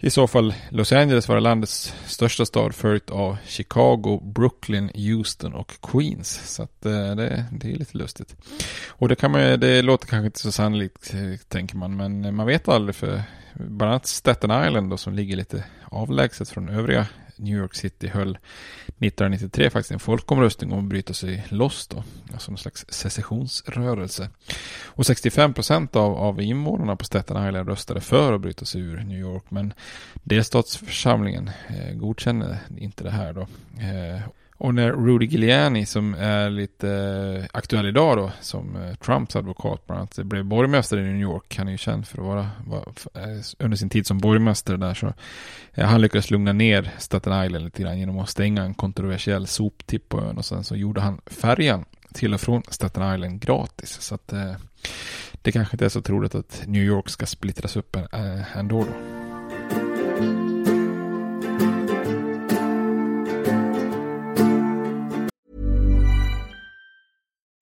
[0.00, 5.72] i så fall Los Angeles vara landets största stad följt av Chicago, Brooklyn, Houston och
[5.82, 6.54] Queens.
[6.54, 8.36] Så att eh, det, det är lite lustigt.
[8.88, 12.46] Och det, kan man, det låter kanske inte så sannolikt eh, tänker man, men man
[12.46, 13.22] vet aldrig för
[13.54, 17.06] bland annat Staten Island då, som ligger lite avlägset från övriga
[17.38, 18.38] New York City höll
[18.86, 22.04] 1993 faktiskt en folkomröstning om att bryta sig loss då.
[22.32, 24.30] Alltså någon slags secessionsrörelse.
[24.84, 28.96] Och 65 procent av, av invånarna på Staten Island röstade för att bryta sig ur
[28.96, 29.44] New York.
[29.48, 29.72] Men
[30.14, 33.40] delstatsförsamlingen eh, godkände inte det här då.
[33.80, 34.22] Eh,
[34.58, 39.86] och när Rudy Giuliani som är lite eh, aktuell idag då som eh, Trumps advokat
[39.86, 41.56] bland annat blev borgmästare i New York.
[41.58, 44.94] Han är ju känd för att vara, vara eh, under sin tid som borgmästare där
[44.94, 45.12] så
[45.74, 50.20] han lyckades lugna ner Staten Island lite grann genom att stänga en kontroversiell soptipp på
[50.20, 54.00] ön och sen så gjorde han färjan till och från Staten Island gratis.
[54.00, 54.32] Så att
[55.42, 57.96] det kanske inte är så troligt att New York ska splittras upp
[58.54, 60.47] ändå då.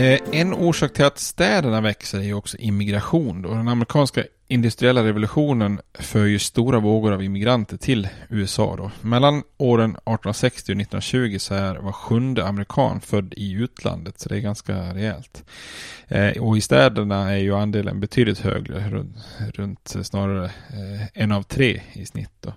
[0.00, 3.42] Eh, en orsak till att städerna växer är ju också immigration.
[3.42, 3.48] Då.
[3.48, 8.76] Den amerikanska industriella revolutionen för ju stora vågor av immigranter till USA.
[8.76, 8.90] Då.
[9.00, 14.36] Mellan åren 1860 och 1920 så är var sjunde amerikan född i utlandet, så det
[14.36, 15.44] är ganska rejält.
[16.08, 19.16] Eh, och i städerna är ju andelen betydligt högre, runt,
[19.54, 22.32] runt snarare eh, en av tre i snitt.
[22.40, 22.52] Då.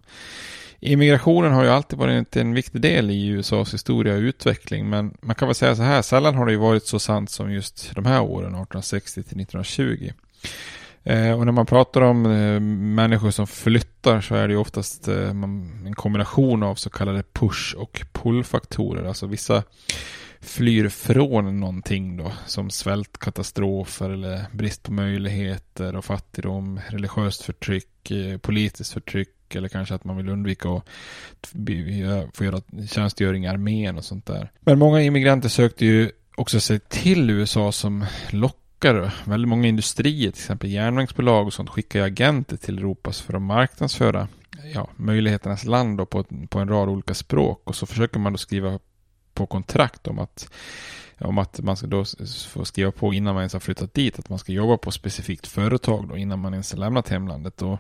[0.86, 5.36] Immigrationen har ju alltid varit en viktig del i USAs historia och utveckling, men man
[5.36, 8.06] kan väl säga så här, sällan har det ju varit så sant som just de
[8.06, 10.12] här åren, 1860 till 1920.
[11.04, 12.60] Eh, och när man pratar om eh,
[12.96, 17.76] människor som flyttar så är det ju oftast eh, en kombination av så kallade push
[17.78, 19.06] och pull-faktorer.
[19.06, 19.64] Alltså vissa
[20.42, 28.38] flyr från någonting då, som svältkatastrofer eller brist på möjligheter och fattigdom, religiöst förtryck, eh,
[28.38, 30.90] politiskt förtryck eller kanske att man vill undvika att
[32.34, 34.52] få göra tjänstgöring i armén och sånt där.
[34.60, 39.12] Men många immigranter sökte ju också sig till USA som lockare.
[39.26, 43.42] Väldigt många industrier, till exempel järnvägsbolag och sånt, skickar ju agenter till Europa för att
[43.42, 44.28] marknadsföra
[44.74, 48.80] ja, möjligheternas land på, på en rad olika språk och så försöker man då skriva
[49.34, 50.50] på kontrakt om att
[51.24, 52.06] om att man ska då
[52.48, 54.96] få skriva på innan man ens har flyttat dit att man ska jobba på ett
[54.96, 57.80] specifikt företag då innan man ens har lämnat hemlandet och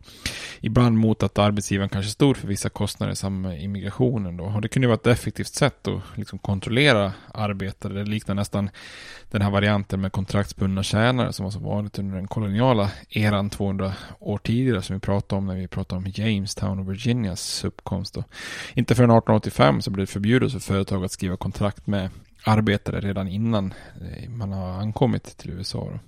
[0.59, 4.87] ibland mot att arbetsgivaren kanske stod för vissa kostnader som immigrationen då och det kunde
[4.87, 7.93] vara ett effektivt sätt att liksom kontrollera arbetare.
[7.93, 8.69] Det liknar nästan
[9.31, 13.93] den här varianten med kontraktsbundna tjänare som var så vanligt under den koloniala eran 200
[14.19, 18.13] år tidigare som vi pratade om när vi pratade om Jamestown och Virginias uppkomst.
[18.13, 18.23] Då.
[18.73, 22.09] Inte förrän 1885 så blev det förbjudet för företag att skriva kontrakt med
[22.43, 25.99] arbetade redan innan eh, man har ankommit till USA.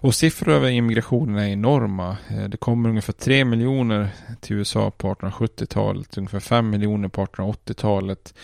[0.00, 2.16] Och siffror över immigrationen är enorma.
[2.30, 4.08] Eh, det kommer ungefär 3 miljoner
[4.40, 8.34] till USA på 1870-talet, ungefär 5 miljoner på 1880-talet.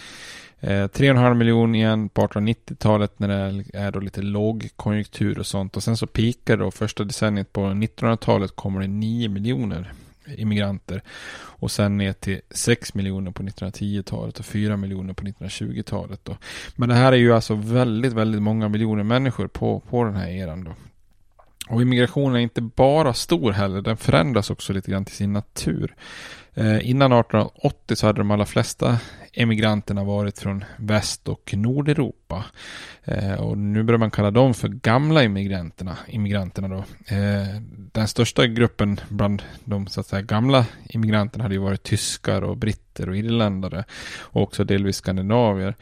[0.60, 5.76] 3,5 miljoner igen på 1890-talet när det är då lite lågkonjunktur och sånt.
[5.76, 9.92] Och sen så pikar då första decenniet på 1900-talet kommer det 9 miljoner
[10.26, 11.02] immigranter.
[11.36, 16.20] Och sen ner till 6 miljoner på 1910-talet och 4 miljoner på 1920-talet.
[16.22, 16.36] Då.
[16.76, 20.28] Men det här är ju alltså väldigt, väldigt många miljoner människor på, på den här
[20.28, 20.64] eran.
[20.64, 20.74] Då.
[21.68, 25.94] Och immigrationen är inte bara stor heller, den förändras också lite grann till sin natur.
[26.54, 28.98] Eh, innan 1880 så hade de allra flesta
[29.34, 32.44] emigranterna varit från Väst och Nordeuropa.
[33.04, 35.96] Eh, och nu börjar man kalla dem för gamla immigranterna.
[36.08, 36.84] immigranterna då.
[37.14, 37.60] Eh,
[37.92, 42.56] den största gruppen bland de så att säga, gamla immigranterna hade ju varit tyskar och
[42.56, 43.84] britter och irländare.
[44.20, 45.74] Och också delvis skandinavier.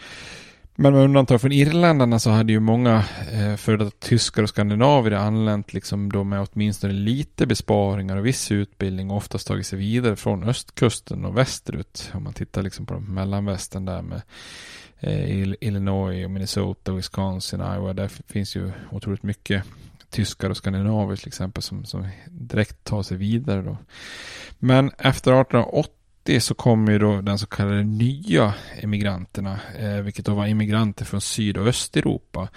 [0.75, 5.12] Men med undantag från irländarna så hade ju många eh, före detta tyskar och skandinavier
[5.12, 10.16] anlänt liksom då med åtminstone lite besparingar och viss utbildning och oftast tagit sig vidare
[10.16, 12.11] från östkusten och västerut.
[12.14, 14.23] Om man tittar liksom på mellanvästern där med
[15.01, 17.93] eh, Illinois, Minnesota, Wisconsin, Iowa.
[17.93, 19.64] Där finns ju otroligt mycket
[20.11, 23.77] tyskar och skandinavier till exempel som, som direkt tar sig vidare då.
[24.59, 26.02] Men efter 1880
[26.41, 31.20] så kom ju då den så kallade nya emigranterna, eh, vilket då var immigranter från
[31.20, 32.49] Syd och Östeuropa.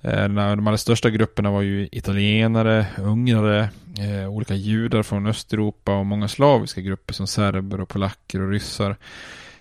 [0.00, 6.06] Eh, de allra största grupperna var ju italienare, ungrare, eh, olika judar från Östeuropa och
[6.06, 8.96] många slaviska grupper som serber och polacker och ryssar.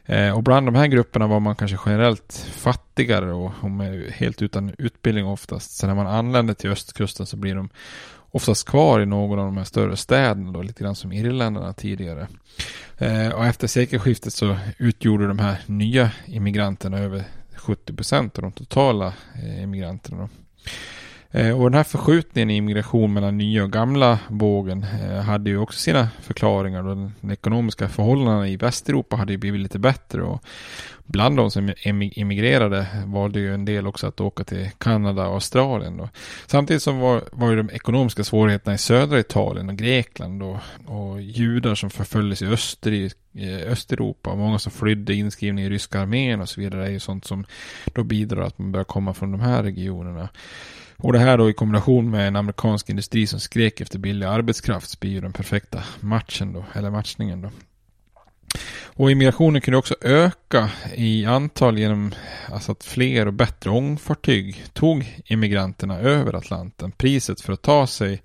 [0.05, 3.69] Eh, och bland de här grupperna var man kanske generellt fattigare och, och
[4.11, 5.71] helt utan utbildning oftast.
[5.71, 7.69] Så när man anlände till östkusten så blir de
[8.31, 12.27] oftast kvar i någon av de här större städerna då, lite grann som Irländarna tidigare.
[12.97, 17.23] Eh, och efter sekelskiftet så utgjorde de här nya immigranterna över
[17.55, 19.13] 70 procent av de totala
[19.43, 20.17] eh, immigranterna.
[20.17, 20.29] Då.
[21.31, 25.57] Eh, och den här förskjutningen i immigration mellan nya och gamla vågen eh, hade ju
[25.57, 26.83] också sina förklaringar.
[26.83, 30.43] De ekonomiska förhållandena i Västeuropa hade ju blivit lite bättre och
[31.05, 31.73] bland de som
[32.15, 35.97] emigrerade valde ju en del också att åka till Kanada och Australien.
[35.97, 36.09] Då.
[36.47, 41.21] Samtidigt som var, var ju de ekonomiska svårigheterna i södra Italien och Grekland då, och
[41.21, 46.41] judar som förföljdes i Österrike eh, Östeuropa och många som flydde inskrivning i ryska armén
[46.41, 47.45] och så vidare är ju sånt som
[47.93, 50.29] då bidrar att man börjar komma från de här regionerna.
[51.01, 54.99] Och det här då i kombination med en amerikansk industri som skrek efter billig arbetskraft
[54.99, 57.49] blir ju den perfekta matchen då, eller matchningen då.
[58.83, 62.11] Och immigrationen kunde också öka i antal genom
[62.51, 66.91] alltså att fler och bättre ångfartyg tog immigranterna över Atlanten.
[66.91, 68.21] Priset för att ta sig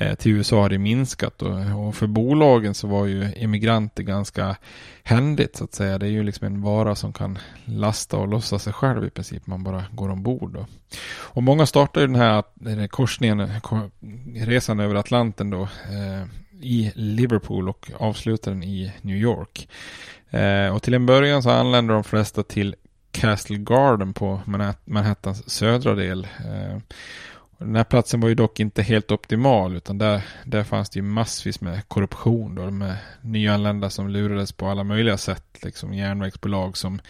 [0.00, 4.56] Eh, till USA har det minskat och, och, för bolagen så var ju emigranter ganska
[5.02, 5.98] händigt så att säga.
[5.98, 9.46] Det är ju liksom en vara som kan lasta och lossa sig själv i princip.
[9.46, 10.52] Man bara går ombord.
[10.52, 10.66] Då.
[11.12, 13.48] Och många startar ju den här, den här korsningen,
[14.36, 16.26] resan över Atlanten då eh,
[16.60, 19.68] i Liverpool och avslutar den i New York.
[20.30, 22.74] Eh, och till en början så anländer de flesta till
[23.10, 24.40] Castle Garden på
[24.84, 26.26] Manhattans södra del.
[27.60, 31.02] Den här platsen var ju dock inte helt optimal utan där, där fanns det ju
[31.02, 35.58] massvis med korruption då med nyanlända som lurades på alla möjliga sätt.
[35.62, 37.00] Liksom järnvägsbolag som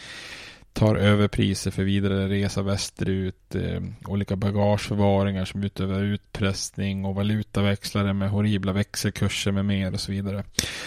[0.72, 8.30] tar överpriser för vidare resa västerut, eh, olika bagageförvaringar som utövar utpressning och valutaväxlare med
[8.30, 10.44] horribla växelkurser med mer och så vidare.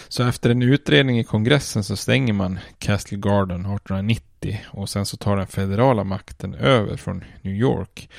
[0.07, 5.17] Så efter en utredning i kongressen så stänger man Castle Garden 1890 och sen så
[5.17, 8.09] tar den federala makten över från New York.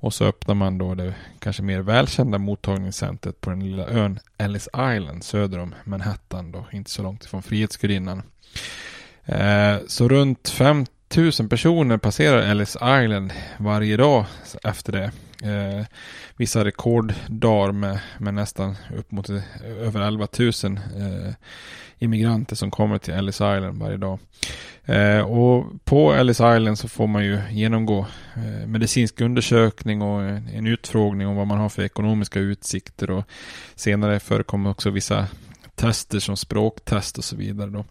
[0.00, 4.68] Och så öppnar man då det kanske mer välkända mottagningscentret på den lilla ön Ellis
[4.96, 8.22] Island söder om Manhattan då, inte så långt ifrån Frihetsgudinnan.
[9.24, 14.24] Eh, så runt 5000 personer passerar Ellis Island varje dag
[14.62, 15.10] efter det.
[15.42, 15.86] Eh,
[16.36, 19.42] vissa rekorddagar med, med nästan upp mot eh,
[19.80, 21.34] över 11 000 eh,
[21.98, 24.18] immigranter som kommer till Ellis Island varje dag.
[24.84, 30.48] Eh, och på Ellis Island så får man ju genomgå eh, medicinsk undersökning och en,
[30.48, 33.24] en utfrågning om vad man har för ekonomiska utsikter och
[33.74, 35.26] senare förekommer också vissa
[35.74, 37.70] tester som språktest och så vidare.
[37.70, 37.84] Då.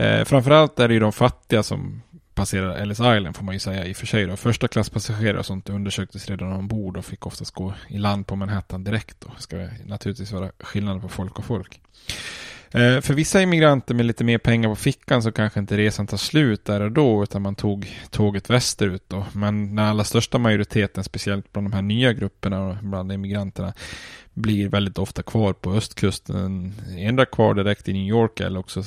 [0.00, 2.02] Eh, framförallt är det ju de fattiga som
[2.40, 4.26] passerar Ellis Island får man ju säga i och för sig.
[4.26, 4.36] Då.
[4.36, 8.84] Första klasspassagerare och sånt undersöktes redan ombord och fick oftast gå i land på Manhattan
[8.84, 9.20] direkt.
[9.20, 9.32] Då.
[9.36, 11.80] Det ska naturligtvis vara skillnad på folk och folk.
[12.72, 16.16] Eh, för vissa immigranter med lite mer pengar på fickan så kanske inte resan tar
[16.16, 19.26] slut där och då utan man tog tåget västerut då.
[19.32, 23.72] Men den allra största majoriteten, speciellt bland de här nya grupperna och bland immigranterna,
[24.34, 26.74] blir väldigt ofta kvar på östkusten.
[26.96, 28.82] Ändra kvar direkt i New York eller också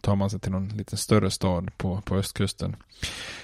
[0.00, 2.76] tar man sig till någon lite större stad på, på östkusten.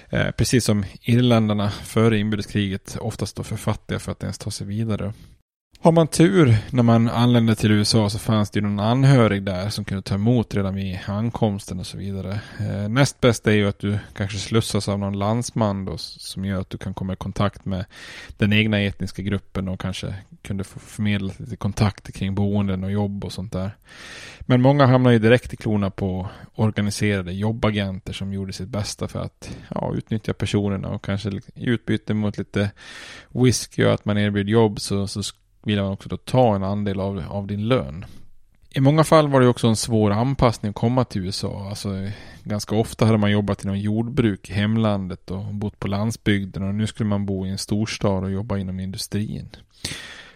[0.08, 4.66] Eh, precis som irländarna före inbördeskriget oftast då för fattiga för att ens ta sig
[4.66, 5.12] vidare.
[5.80, 9.68] Har man tur när man anlände till USA så fanns det ju någon anhörig där
[9.68, 12.40] som kunde ta emot redan vid ankomsten och så vidare.
[12.60, 16.60] Eh, näst bäst är ju att du kanske slussas av någon landsman då som gör
[16.60, 17.84] att du kan komma i kontakt med
[18.36, 23.24] den egna etniska gruppen och kanske kunde få förmedla lite kontakter kring boenden och jobb
[23.24, 23.76] och sånt där.
[24.40, 29.20] Men många hamnar ju direkt i klorna på organiserade jobbagenter som gjorde sitt bästa för
[29.20, 32.70] att ja, utnyttja personerna och kanske i utbyte mot lite
[33.28, 35.22] whisky och att man erbjöd jobb så, så
[35.66, 38.04] vill man också då ta en andel av, av din lön.
[38.70, 41.66] I många fall var det också en svår anpassning att komma till USA.
[41.68, 41.88] Alltså,
[42.44, 46.86] ganska ofta hade man jobbat inom jordbruk i hemlandet och bott på landsbygden och nu
[46.86, 49.48] skulle man bo i en storstad och jobba inom industrin.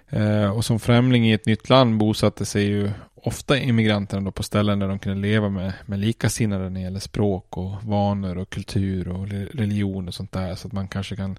[0.09, 4.43] Eh, och som främling i ett nytt land bosatte sig ju ofta immigranterna då på
[4.43, 8.51] ställen där de kunde leva med, med likasinnade när det gäller språk och vanor och
[8.51, 10.55] kultur och religion och sånt där.
[10.55, 11.39] Så att man kanske kan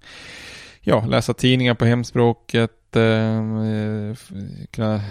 [0.82, 4.16] ja, läsa tidningar på hemspråket, ehm, eh,
[4.72, 5.02] kunna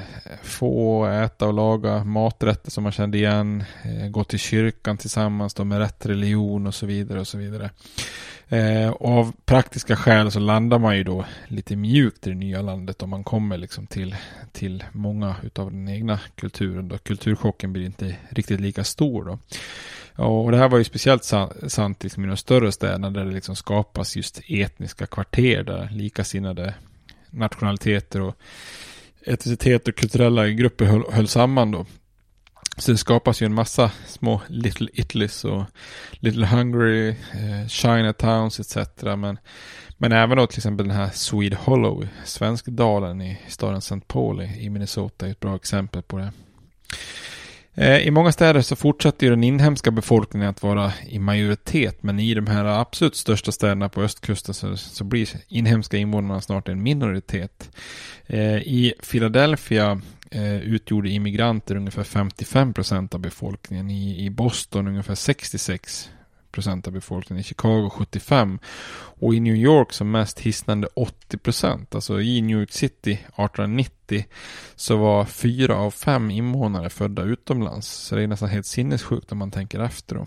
[0.42, 5.64] få äta och laga maträtter som man kände igen, eh, gå till kyrkan tillsammans då
[5.64, 7.70] med rätt religion och så vidare och så vidare.
[8.48, 12.62] Eh, och av praktiska skäl så landar man ju då lite mjukt i det nya
[12.62, 14.16] landet om man kommer liksom till,
[14.52, 16.98] till många utav den egna kulturen då.
[16.98, 19.38] Kulturchocken blir inte riktigt lika stor då.
[20.20, 21.24] Och det här var ju speciellt
[21.68, 26.74] sant liksom i de större städerna där det liksom skapas just etniska kvarter där likasinnade
[27.30, 28.36] nationaliteter och
[29.26, 31.86] etnicitet och kulturella grupper höll, höll samman då.
[32.76, 35.64] Så det skapas ju en massa små Little Italys och
[36.12, 38.76] Little Hungary, eh, Chinatowns etc.
[39.02, 39.38] Men,
[39.98, 44.00] men även då till exempel den här Swede Hollow, Svenskdalen i staden St.
[44.06, 46.32] Paul i Minnesota är ett bra exempel på det.
[47.74, 52.20] Eh, I många städer så fortsatte ju den inhemska befolkningen att vara i majoritet men
[52.20, 56.82] i de här absolut största städerna på östkusten så, så blir inhemska invånarna snart en
[56.82, 57.70] minoritet.
[58.26, 60.00] Eh, I Philadelphia
[60.30, 63.90] eh, utgjorde immigranter ungefär 55 procent av befolkningen.
[63.90, 66.10] I, I Boston ungefär 66
[66.52, 67.40] procent av befolkningen.
[67.40, 68.58] I Chicago 75.
[69.20, 71.94] Och i New York som mest hisnande 80 procent.
[71.94, 74.24] Alltså i New York City 1890
[74.76, 77.88] så var fyra av fem invånare födda utomlands.
[77.88, 80.26] Så det är nästan helt sinnessjukt om man tänker efter då.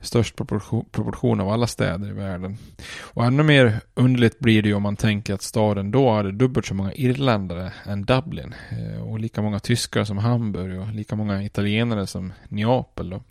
[0.00, 2.56] Störst proportion, proportion av alla städer i världen.
[3.00, 6.66] Och ännu mer underligt blir det ju om man tänker att staden då hade dubbelt
[6.66, 8.54] så många irländare än Dublin.
[8.70, 13.22] Eh, och lika många tyskar som Hamburg och lika många italienare som Neapel då.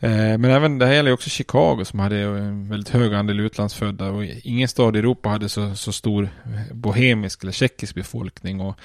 [0.00, 4.10] Eh, men även det här gäller också Chicago som hade en väldigt hög andel utlandsfödda
[4.10, 6.28] och ingen stad i Europa hade så, så stor
[6.72, 8.78] bohemisk eller tjeckisk befolkning och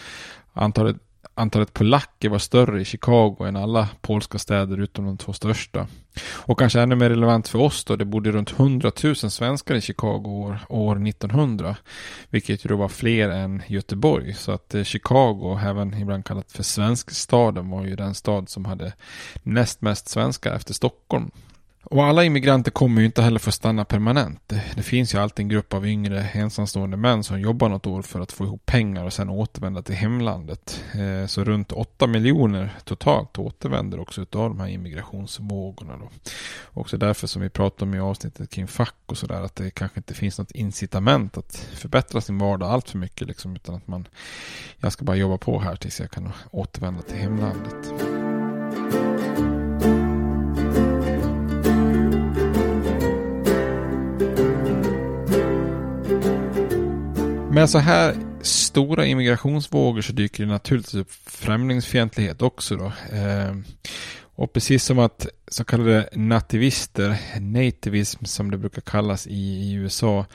[0.53, 0.97] antalet
[1.36, 5.88] antalet polacker var större i Chicago än alla polska städer utom de två största.
[6.31, 9.81] Och kanske ännu mer relevant för oss då, det bodde runt 100 000 svenskar i
[9.81, 11.75] Chicago år, år 1900.
[12.29, 14.34] Vilket ju då var fler än Göteborg.
[14.34, 18.93] Så att eh, Chicago, även ibland kallat för svenskstaden, var ju den stad som hade
[19.43, 21.31] näst mest svenskar efter Stockholm.
[21.86, 24.53] Och alla immigranter kommer ju inte heller få stanna permanent.
[24.75, 28.19] Det, finns ju alltid en grupp av yngre ensamstående män som jobbar något år för
[28.19, 30.84] att få ihop pengar och sen återvända till hemlandet.
[30.93, 35.97] Eh, så runt 8 miljoner totalt återvänder också utav de här immigrationsvågorna.
[35.97, 36.09] Då.
[36.73, 39.99] Också därför som vi pratade om i avsnittet kring fack och sådär att det kanske
[39.99, 44.07] inte finns något incitament att förbättra sin vardag allt för mycket liksom utan att man
[44.77, 47.93] jag ska bara jobba på här tills jag kan återvända till hemlandet.
[57.54, 62.86] Med så här stora immigrationsvågor så dyker det naturligtvis upp främlingsfientlighet också då.
[63.18, 63.56] Eh,
[64.36, 70.25] och precis som att så kallade nativister, nativism som det brukar kallas i, i USA,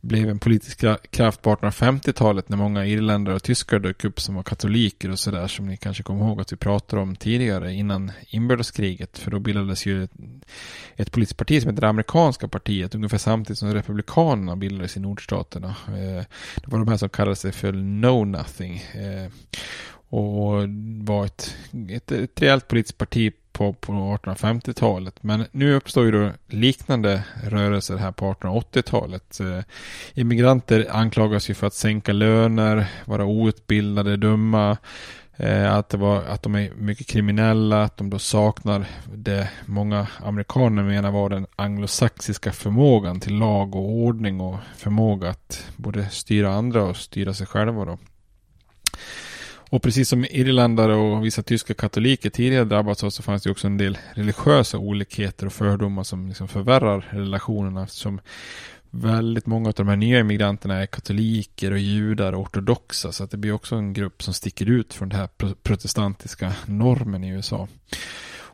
[0.00, 4.42] blev en politisk kraft på 1850-talet när många irländare och tyskar dök upp som var
[4.42, 9.18] katoliker och sådär som ni kanske kommer ihåg att vi pratade om tidigare innan inbördeskriget.
[9.18, 10.12] För då bildades ju ett,
[10.96, 15.76] ett politiskt parti som heter det amerikanska partiet ungefär samtidigt som republikanerna bildades i nordstaterna.
[15.88, 16.24] Eh,
[16.56, 18.76] det var de här som kallade sig för Know Nothing.
[18.76, 19.30] Eh,
[20.08, 20.68] och
[21.04, 21.56] var ett,
[21.88, 25.22] ett, ett rejält politiskt parti på, på 1850-talet.
[25.22, 29.40] Men nu uppstår ju då liknande rörelser här på 1880-talet.
[29.40, 29.60] Eh,
[30.14, 34.76] immigranter anklagas ju för att sänka löner, vara outbildade, dumma.
[35.36, 40.06] Eh, att, det var, att de är mycket kriminella, att de då saknar det många
[40.24, 46.54] amerikaner menar var den anglosaxiska förmågan till lag och ordning och förmåga att både styra
[46.54, 47.84] andra och styra sig själva.
[47.84, 47.98] Då.
[49.70, 53.66] Och precis som irländare och vissa tyska katoliker tidigare drabbats av så fanns det också
[53.66, 58.20] en del religiösa olikheter och fördomar som liksom förvärrar relationerna eftersom
[58.90, 63.30] väldigt många av de här nya immigranterna är katoliker och judar och ortodoxa så att
[63.30, 67.68] det blir också en grupp som sticker ut från den här protestantiska normen i USA.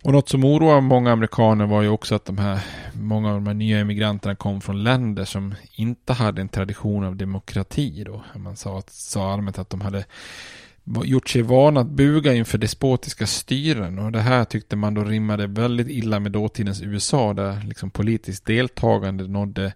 [0.05, 2.61] Och något som oroar många amerikaner var ju också att de här,
[2.93, 7.17] många av de här nya emigranterna kom från länder som inte hade en tradition av
[7.17, 8.25] demokrati då.
[8.37, 10.05] Man sa, sa allmänt att de hade
[10.85, 15.47] gjort sig vana att buga inför despotiska styren och det här tyckte man då rimmade
[15.47, 19.73] väldigt illa med dåtidens USA där liksom politiskt deltagande nådde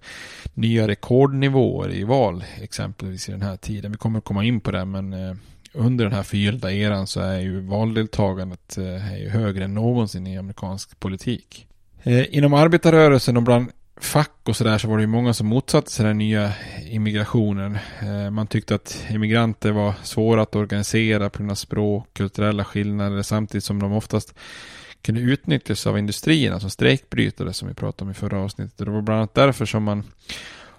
[0.54, 3.90] nya rekordnivåer i val exempelvis i den här tiden.
[3.90, 5.36] Vi kommer att komma in på det men eh,
[5.72, 10.26] under den här förgyllda eran så är ju valdeltagandet eh, är ju högre än någonsin
[10.26, 11.66] i amerikansk politik.
[12.02, 13.70] Eh, inom arbetarrörelsen och bland
[14.00, 16.52] fack och sådär så var det ju många som motsatte sig den nya
[16.90, 17.78] immigrationen.
[18.02, 23.22] Eh, man tyckte att immigranter var svåra att organisera på grund av språk, kulturella skillnader
[23.22, 24.34] samtidigt som de oftast
[25.02, 28.78] kunde utnyttjas av industrierna som strejkbrytare som vi pratade om i förra avsnittet.
[28.78, 30.04] Det var bland annat därför som man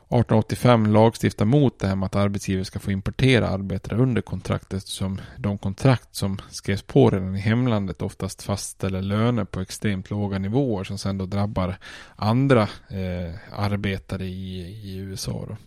[0.09, 5.21] 1885 lagstiftar mot det här med att arbetsgivare ska få importera arbetare under kontraktet som
[5.37, 10.83] de kontrakt som skrevs på redan i hemlandet oftast fastställer löner på extremt låga nivåer
[10.83, 11.77] som sen då drabbar
[12.15, 15.45] andra eh, arbetare i, i USA.
[15.47, 15.57] Då.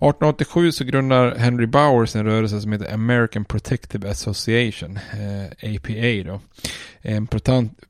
[0.00, 6.40] 1887 så grundar Henry Bowers en rörelse som heter American Protective Association, eh, APA då.
[7.02, 7.26] En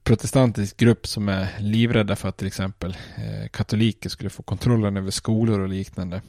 [0.05, 5.11] protestantisk grupp som är livrädda för att till exempel eh, katoliker skulle få kontrollen över
[5.11, 6.23] skolor och liknande.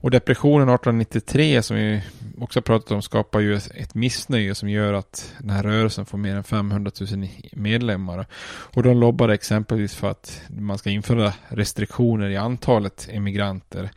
[0.00, 2.02] Och depressionen 1893 som vi
[2.38, 6.36] också pratat om skapar ju ett missnöje som gör att den här rörelsen får mer
[6.36, 8.26] än 500 000 medlemmar.
[8.46, 13.90] Och de lobbar exempelvis för att man ska införa restriktioner i antalet emigranter.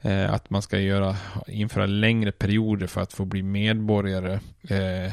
[0.00, 1.16] Eh, att man ska göra,
[1.46, 4.32] införa längre perioder för att få bli medborgare.
[4.68, 5.12] Eh,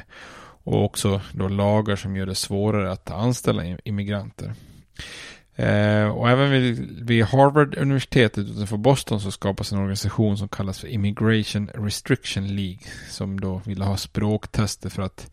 [0.64, 4.53] och också då lagar som gör det svårare att anställa immigranter.
[5.60, 10.88] Eh, och även vid, vid Harvard-universitetet utanför Boston så skapas en organisation som kallas för
[10.88, 12.80] Immigration Restriction League.
[13.10, 15.32] Som då vill ha språktester för att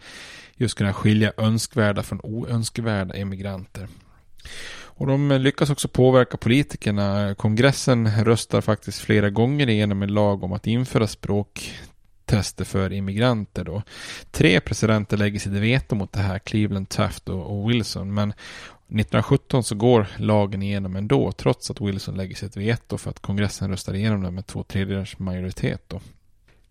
[0.56, 3.88] just kunna skilja önskvärda från oönskvärda immigranter.
[4.98, 7.34] Och de lyckas också påverka politikerna.
[7.34, 13.82] Kongressen röstar faktiskt flera gånger igenom en lag om att införa språktester för immigranter då.
[14.30, 18.14] Tre presidenter lägger sitt veto mot det här, Cleveland, Taft och, Wilson.
[18.14, 18.32] Men
[18.88, 23.70] 1917 så går lagen igenom ändå, trots att Wilson lägger sitt veto för att kongressen
[23.70, 26.00] röstar igenom den med två tredjedels majoritet då.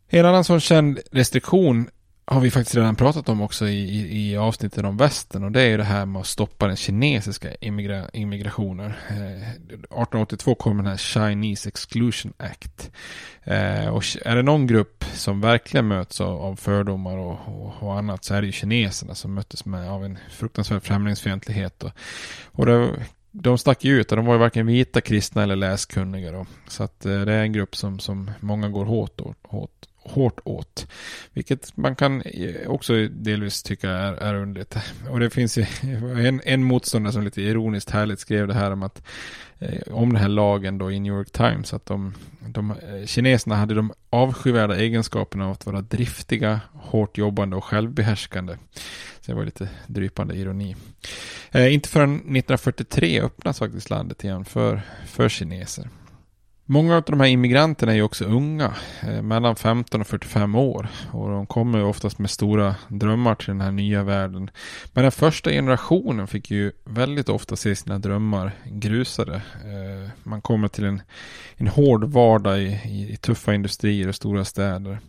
[0.07, 1.89] En annan sån känd restriktion
[2.27, 5.61] har vi faktiskt redan pratat om också i, i, i avsnittet om västern och det
[5.61, 8.93] är ju det här med att stoppa den kinesiska immigra, immigrationen.
[9.09, 12.91] Eh, 1882 kom den här Chinese Exclusion Act.
[13.43, 17.97] Eh, och är det någon grupp som verkligen möts av, av fördomar och, och, och,
[17.97, 21.83] annat så är det ju kineserna som möttes med av en fruktansvärd främlingsfientlighet.
[21.83, 21.91] Och,
[22.45, 22.91] och det,
[23.31, 26.31] de stack ju ut och de var ju varken vita, kristna eller läskunniga.
[26.31, 26.45] Då.
[26.67, 30.87] Så att eh, det är en grupp som, som många går hårt, åt hårt åt.
[31.33, 34.75] Vilket man kan eh, också delvis tycka är, är underligt.
[35.09, 35.65] Och det finns ju
[36.27, 39.03] en, en motståndare som lite ironiskt härligt skrev det här om att
[39.59, 42.13] eh, om den här lagen då i New York Times att de,
[42.47, 48.57] de eh, kineserna hade de avskyvärda egenskaperna av att vara driftiga, hårt jobbande och självbehärskande.
[49.21, 50.75] Så det var lite drypande ironi.
[51.51, 55.89] Eh, inte förrän 1943 öppnas faktiskt landet igen för, för kineser.
[56.67, 60.87] Många av de här immigranterna är ju också unga, eh, mellan 15 och 45 år.
[61.11, 64.49] Och de kommer ju oftast med stora drömmar till den här nya världen.
[64.93, 69.35] Men den första generationen fick ju väldigt ofta se sina drömmar grusade.
[69.35, 71.01] Eh, man kommer till en,
[71.55, 74.99] en hård vardag i, i, i tuffa industrier och stora städer.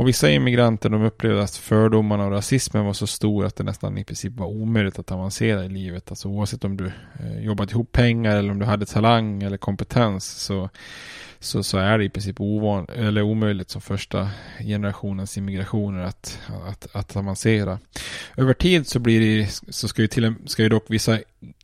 [0.00, 3.98] Och vissa immigranter de upplevde att fördomarna och rasismen var så stor att det nästan
[3.98, 6.10] i princip var omöjligt att avancera i livet.
[6.10, 6.86] Alltså oavsett om du
[7.20, 10.70] eh, jobbat ihop pengar eller om du hade talang eller kompetens så,
[11.38, 14.28] så, så är det i princip ovan, eller omöjligt som första
[14.60, 17.78] generationens immigrationer att, att, att avancera.
[18.36, 21.18] Över tid så blir det, så ska ju, till, ska ju dock vissa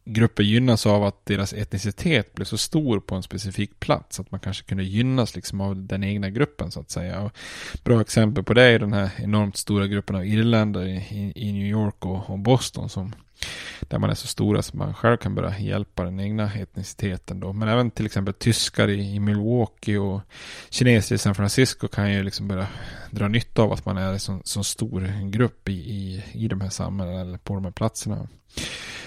[0.09, 4.21] grupper gynnas av att deras etnicitet blev så stor på en specifik plats.
[4.21, 7.21] Att man kanske kunde gynnas liksom av den egna gruppen så att säga.
[7.21, 7.33] Och
[7.85, 11.67] bra exempel på det är den här enormt stora gruppen av irländare i, i New
[11.67, 13.15] York och, och Boston som
[13.81, 17.53] där man är så stora så man själv kan börja hjälpa den egna etniciteten då.
[17.53, 20.21] Men även till exempel tyskar i, i Milwaukee och
[20.71, 22.67] kineser i San Francisco kan ju liksom börja
[23.11, 26.61] dra nytta av att man är en så, så stor grupp i, i, i de
[26.61, 28.29] här samhällena eller på de här platserna.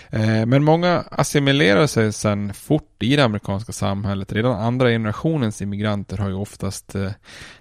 [0.10, 4.34] Eh, men många assimilerar sig sedan fort i det amerikanska samhället.
[4.34, 7.12] Redan andra generationens immigranter har ju oftast eh,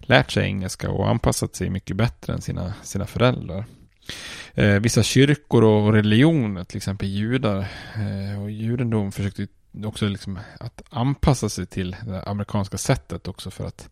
[0.01, 3.65] lärt sig engelska och anpassat sig mycket bättre än sina, sina föräldrar
[4.55, 7.59] eh, vissa kyrkor och religioner, till exempel judar
[7.95, 9.47] eh, och judendom försökte
[9.85, 13.91] också liksom att anpassa sig till det amerikanska sättet också för att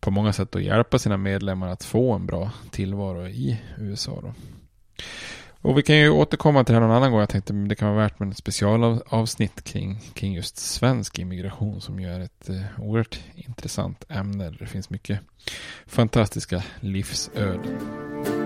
[0.00, 4.20] på många sätt då hjälpa sina medlemmar att få en bra tillvaro i USA.
[4.22, 4.34] Då.
[5.64, 7.20] Och vi kan ju återkomma till det här någon annan gång.
[7.20, 12.00] Jag tänkte det kan vara värt med ett specialavsnitt kring, kring just svensk immigration som
[12.00, 14.50] ju är ett eh, oerhört intressant ämne.
[14.50, 15.20] Det finns mycket
[15.86, 18.43] fantastiska livsöden.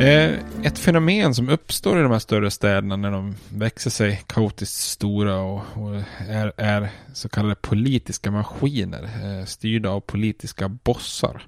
[0.00, 4.76] Eh, ett fenomen som uppstår i de här större städerna när de växer sig kaotiskt
[4.76, 11.42] stora och, och är, är, så kallade politiska maskiner eh, styrda av politiska bossar.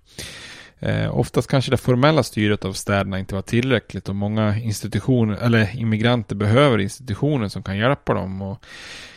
[0.78, 5.76] Eh, oftast kanske det formella styret av städerna inte var tillräckligt och många institutioner eller
[5.76, 8.42] immigranter behöver institutioner som kan hjälpa dem.
[8.42, 8.64] Och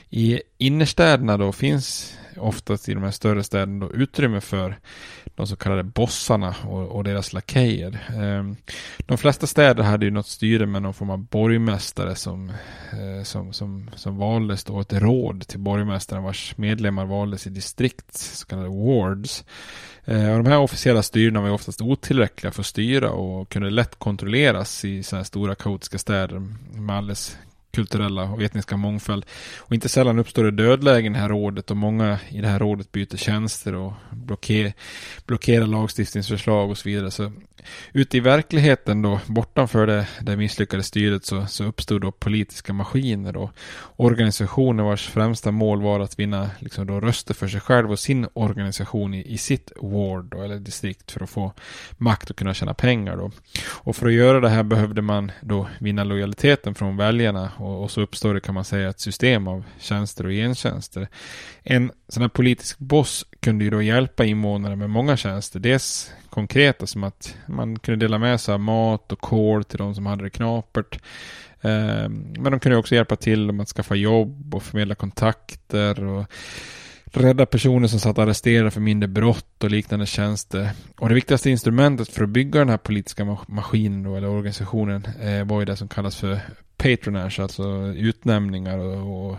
[0.10, 4.80] i innerstäderna då finns oftast i de här större städerna då utrymme för
[5.36, 8.10] de så kallade bossarna och, och deras lakejer.
[8.16, 8.56] Ehm,
[8.98, 12.50] de flesta städer hade ju något styre med någon form av borgmästare som,
[12.92, 18.18] eh, som, som, som valdes då ett råd till borgmästaren vars medlemmar valdes i distrikt,
[18.18, 19.44] så kallade wards.
[20.06, 23.96] Eh, och de här officiella styrena var oftast otillräckliga för att styra och kunde lätt
[23.96, 26.40] kontrolleras i så här stora kaotiska städer
[26.74, 27.38] med alldeles
[27.76, 29.26] kulturella och etniska mångfald.
[29.58, 32.60] Och inte sällan uppstår det dödlägen i det här rådet och många i det här
[32.60, 34.74] rådet byter tjänster och blockerar,
[35.26, 37.12] blockerar lagstiftningsförslag och så vidare.
[37.12, 37.32] Så
[37.94, 43.38] ute i verkligheten då, bortanför det, det misslyckade styret så, så uppstod då politiska maskiner
[43.38, 43.52] och
[43.96, 48.28] organisationer vars främsta mål var att vinna liksom då röster för sig själv och sin
[48.34, 51.54] organisation i, i sitt ward då, eller distrikt för att få
[51.98, 53.32] makt och kunna tjäna pengar då.
[53.68, 57.92] Och för att göra det här behövde man då vinna lojaliteten från väljarna och, och
[57.92, 61.08] så uppstår det kan man säga ett system av tjänster och gentjänster.
[61.64, 65.60] En sån här politisk boss kunde ju då hjälpa invånare med många tjänster.
[65.60, 69.96] Dels konkreta som att man kunde dela med sig av mat och kol till de
[69.96, 71.00] som hade det knapert.
[71.62, 76.26] Eh, men de kunde också hjälpa till med att skaffa jobb och förmedla kontakter och
[77.22, 80.70] rädda personer som satt arresterade för mindre brott och liknande tjänster.
[80.98, 85.46] Och det viktigaste instrumentet för att bygga den här politiska maskinen då, eller organisationen eh,
[85.46, 86.40] var ju det som kallas för
[86.78, 87.64] patronage, alltså
[87.96, 89.38] utnämningar och, och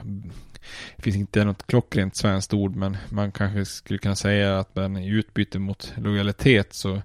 [0.97, 4.97] det finns inte något klockrent svenskt ord men man kanske skulle kunna säga att man
[4.97, 7.03] i utbyte mot lojalitet så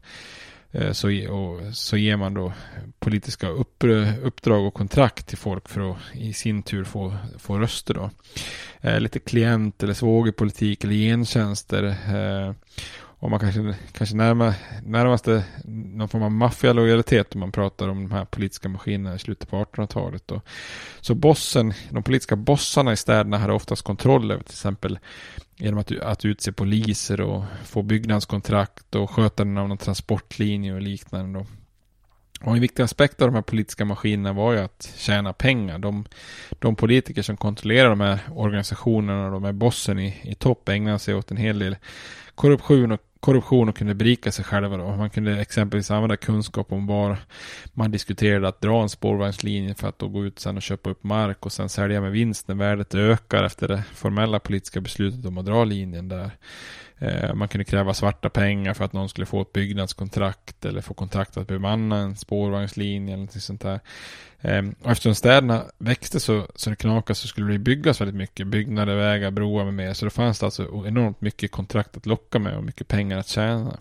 [0.71, 2.53] Eh, så, och, så ger man då
[2.99, 3.83] politiska upp,
[4.23, 8.09] uppdrag och kontrakt till folk för att i sin tur få, få röster då.
[8.81, 11.83] Eh, lite klient eller svågerpolitik eller gentjänster.
[11.83, 12.53] Eh,
[13.21, 14.53] och man kanske, kanske närmar,
[14.85, 19.49] närmaste någon form av maffialojalitet om man pratar om de här politiska maskinerna i slutet
[19.49, 20.31] på 1800-talet.
[21.01, 24.99] Så bossen, de politiska bossarna i städerna hade oftast kontroll över till exempel
[25.61, 30.81] genom att, att utse poliser och få byggnadskontrakt och sköta den av någon transportlinje och
[30.81, 31.39] liknande.
[31.39, 31.45] Då.
[32.41, 35.79] Och en viktig aspekt av de här politiska maskinerna var ju att tjäna pengar.
[35.79, 36.05] De,
[36.59, 41.15] de politiker som kontrollerar de här organisationerna, de här bossen i, i topp ägnar sig
[41.15, 41.75] åt en hel del
[42.35, 44.95] korruption och korruption och kunde berika sig själva då.
[44.95, 47.17] Man kunde exempelvis använda kunskap om var
[47.73, 51.03] man diskuterade att dra en spårvagnslinje för att då gå ut sen och köpa upp
[51.03, 55.37] mark och sen sälja med vinst när värdet ökar efter det formella politiska beslutet om
[55.37, 56.31] att dra linjen där.
[57.01, 60.93] Eh, man kunde kräva svarta pengar för att någon skulle få ett byggnadskontrakt eller få
[60.93, 63.79] kontrakt att bemanna en spårvagnslinje eller något sånt där.
[64.41, 68.47] Ehm, och eftersom städerna växte så, så det knakade så skulle det byggas väldigt mycket.
[68.47, 69.93] Byggnader, vägar, broar med mer.
[69.93, 73.27] Så då fanns det alltså enormt mycket kontrakt att locka med och mycket pengar att
[73.27, 73.77] tjäna.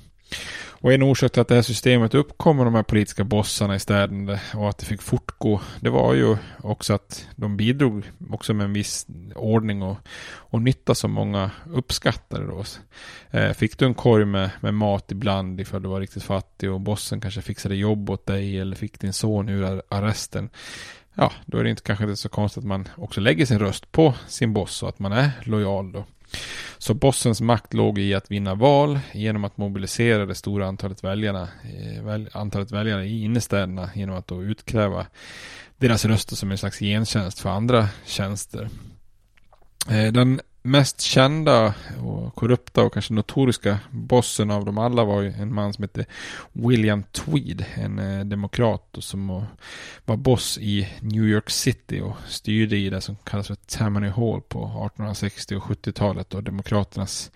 [0.82, 3.80] Och en orsak till att det här systemet uppkom med de här politiska bossarna i
[3.80, 8.64] städerna och att det fick fortgå, det var ju också att de bidrog också med
[8.64, 9.96] en viss ordning och,
[10.36, 12.64] och nytta som många uppskattade då.
[13.30, 16.80] Eh, fick du en korg med, med mat ibland ifall du var riktigt fattig och
[16.80, 20.50] bossen kanske fixade jobb åt dig eller fick din son ur arresten
[21.14, 23.92] ja, då är det inte kanske inte så konstigt att man också lägger sin röst
[23.92, 26.04] på sin boss och att man är lojal då.
[26.78, 31.42] Så bossens makt låg i att vinna val genom att mobilisera det stora antalet väljarna,
[31.42, 35.06] eh, antalet väljare i innerstäderna genom att då utkräva
[35.76, 38.68] deras röster som en slags gentjänst för andra tjänster.
[39.90, 45.32] Eh, den mest kända och korrupta och kanske notoriska bossen av dem alla var ju
[45.32, 46.06] en man som hette
[46.52, 49.44] William Tweed, en eh, demokrat som
[50.04, 54.40] var boss i New York City och styrde i det som kallas för Tammany Hall
[54.40, 57.30] på 1860 och 70-talet och demokraternas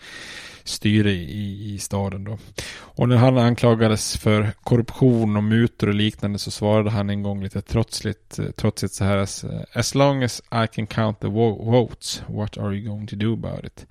[0.65, 2.39] styre i, i staden då.
[2.77, 7.43] Och när han anklagades för korruption och mutor och liknande så svarade han en gång
[7.43, 12.23] lite trotsligt, eh, trotsigt så här eh, As long as I can count the votes,
[12.27, 13.87] what are you going to do about it?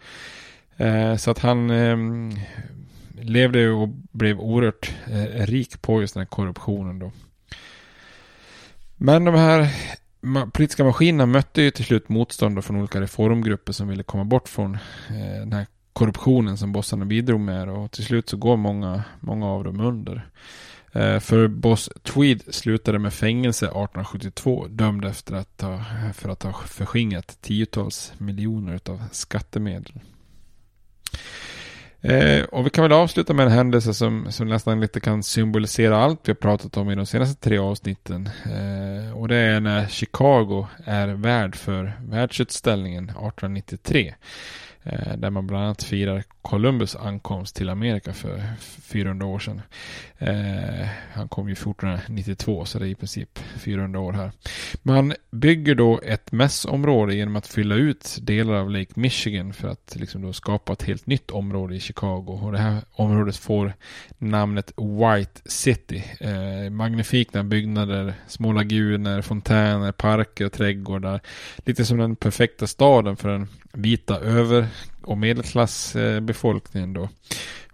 [0.77, 1.97] Eh, så att han eh,
[3.21, 7.11] levde och blev oerhört eh, rik på just den här korruptionen då.
[8.97, 9.69] Men de här
[10.51, 14.73] politiska maskinerna mötte ju till slut motstånd från olika reformgrupper som ville komma bort från
[15.09, 19.47] eh, den här korruptionen som bossarna bidrog med och till slut så går många, många
[19.47, 20.27] av dem under.
[20.93, 25.81] Eh, för boss Tweed slutade med fängelse 1872 dömd efter att ha,
[26.13, 29.99] för att ha förskingrat tiotals miljoner av skattemedel.
[32.01, 35.97] Eh, och vi kan väl avsluta med en händelse som, som nästan lite kan symbolisera
[35.97, 38.29] allt vi har pratat om i de senaste tre avsnitten.
[38.45, 44.13] Eh, och det är när Chicago är värd för världsutställningen 1893.
[44.83, 48.43] Eh, där man bland annat firar Columbus ankomst till Amerika för
[48.81, 49.61] 400 år sedan.
[50.17, 54.31] Eh, han kom ju 1492 så det är i princip 400 år här.
[54.81, 59.95] Man bygger då ett mässområde genom att fylla ut delar av Lake Michigan för att
[59.99, 62.39] liksom då skapa ett helt nytt område i Chicago.
[62.43, 63.73] Och det här området får
[64.17, 66.03] namnet White City.
[66.19, 71.21] Eh, magnifika byggnader, små laguner, fontäner, parker och trädgårdar.
[71.57, 74.67] Lite som den perfekta staden för en vita över
[75.01, 77.09] och medelklassbefolkningen då.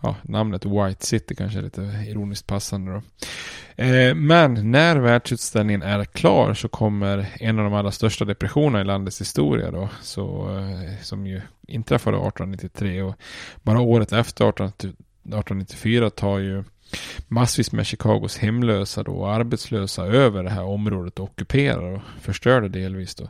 [0.02, 3.02] Ja, namnet White City kanske är lite ironiskt passande då.
[3.84, 8.84] Eh, men när världsutställningen är klar så kommer en av de allra största depressionerna i
[8.84, 9.90] landets historia då.
[10.02, 13.16] Så, eh, som ju inträffade 1893 och
[13.62, 16.64] bara året efter 1894 tar ju
[17.28, 22.62] massvis med Chicagos hemlösa då, och arbetslösa över det här området och ockuperar och förstör
[22.62, 23.16] det delvis.
[23.16, 23.30] Då.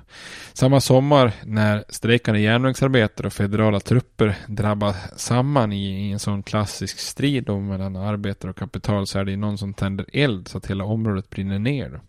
[0.53, 6.99] Samma sommar när strejkande järnvägsarbetare och federala trupper drabbar samman i, i en sån klassisk
[6.99, 10.66] strid då mellan arbetare och kapital så är det någon som tänder eld så att
[10.66, 11.89] hela området brinner ner.
[11.89, 11.99] Då.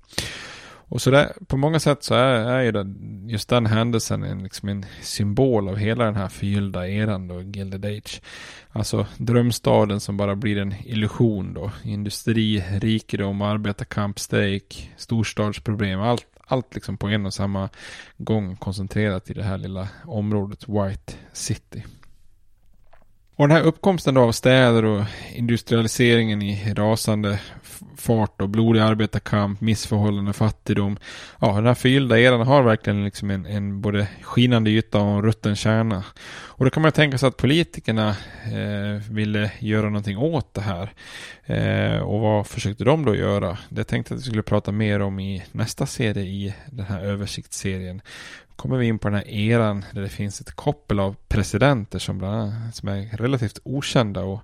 [0.91, 4.43] Och så där, på många sätt så är, är ju den, just den händelsen en,
[4.43, 8.23] liksom en symbol av hela den här förgyllda eran då, Gilded Age.
[8.71, 11.73] Alltså drömstaden som bara blir en illusion då.
[11.85, 16.01] Industri, rikedom, arbetarkamp, strejk, storstadsproblem.
[16.01, 17.69] Allt, allt liksom på en och samma
[18.17, 21.85] gång koncentrerat i det här lilla området White City.
[23.41, 27.41] Och den här uppkomsten av städer och industrialiseringen i rasande
[27.97, 30.99] fart och blodig arbetarkamp, missförhållanden, fattigdom.
[31.41, 35.23] Ja, den här förgyllda eran har verkligen liksom en, en både skinande yta och en
[35.23, 36.05] rutten kärna.
[36.31, 38.09] Och då kan man tänka sig att politikerna
[38.45, 40.93] eh, ville göra någonting åt det här.
[41.45, 43.59] Eh, och vad försökte de då göra?
[43.69, 47.01] Det tänkte jag att vi skulle prata mer om i nästa serie i den här
[47.01, 48.03] översiktsserien
[48.61, 52.19] kommer vi in på den här eran där det finns ett koppel av presidenter som,
[52.19, 54.41] bland annat, som är relativt okända och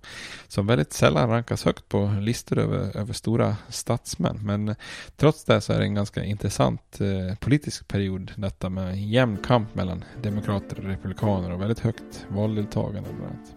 [0.49, 4.39] som väldigt sällan rankas högt på listor över, över stora statsmän.
[4.43, 4.75] Men
[5.17, 9.75] trots det så är det en ganska intressant eh, politisk period detta med jämn kamp
[9.75, 13.09] mellan demokrater och republikaner och väldigt högt valdeltagande.
[13.13, 13.55] Bland annat.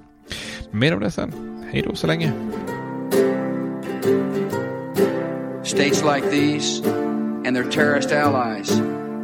[0.71, 1.63] Mer om det sen.
[1.71, 2.33] Hej då så länge.
[5.63, 6.89] States like these
[7.45, 8.98] and their terrorist allies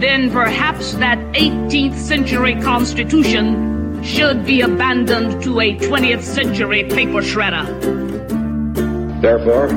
[0.00, 7.66] then perhaps that 18th century Constitution should be abandoned to a 20th century paper shredder.
[9.20, 9.68] Therefore,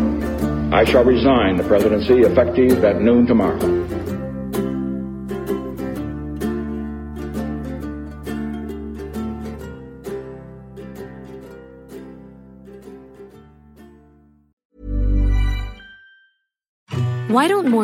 [0.73, 3.82] I shall resign the presidency effective at noon tomorrow.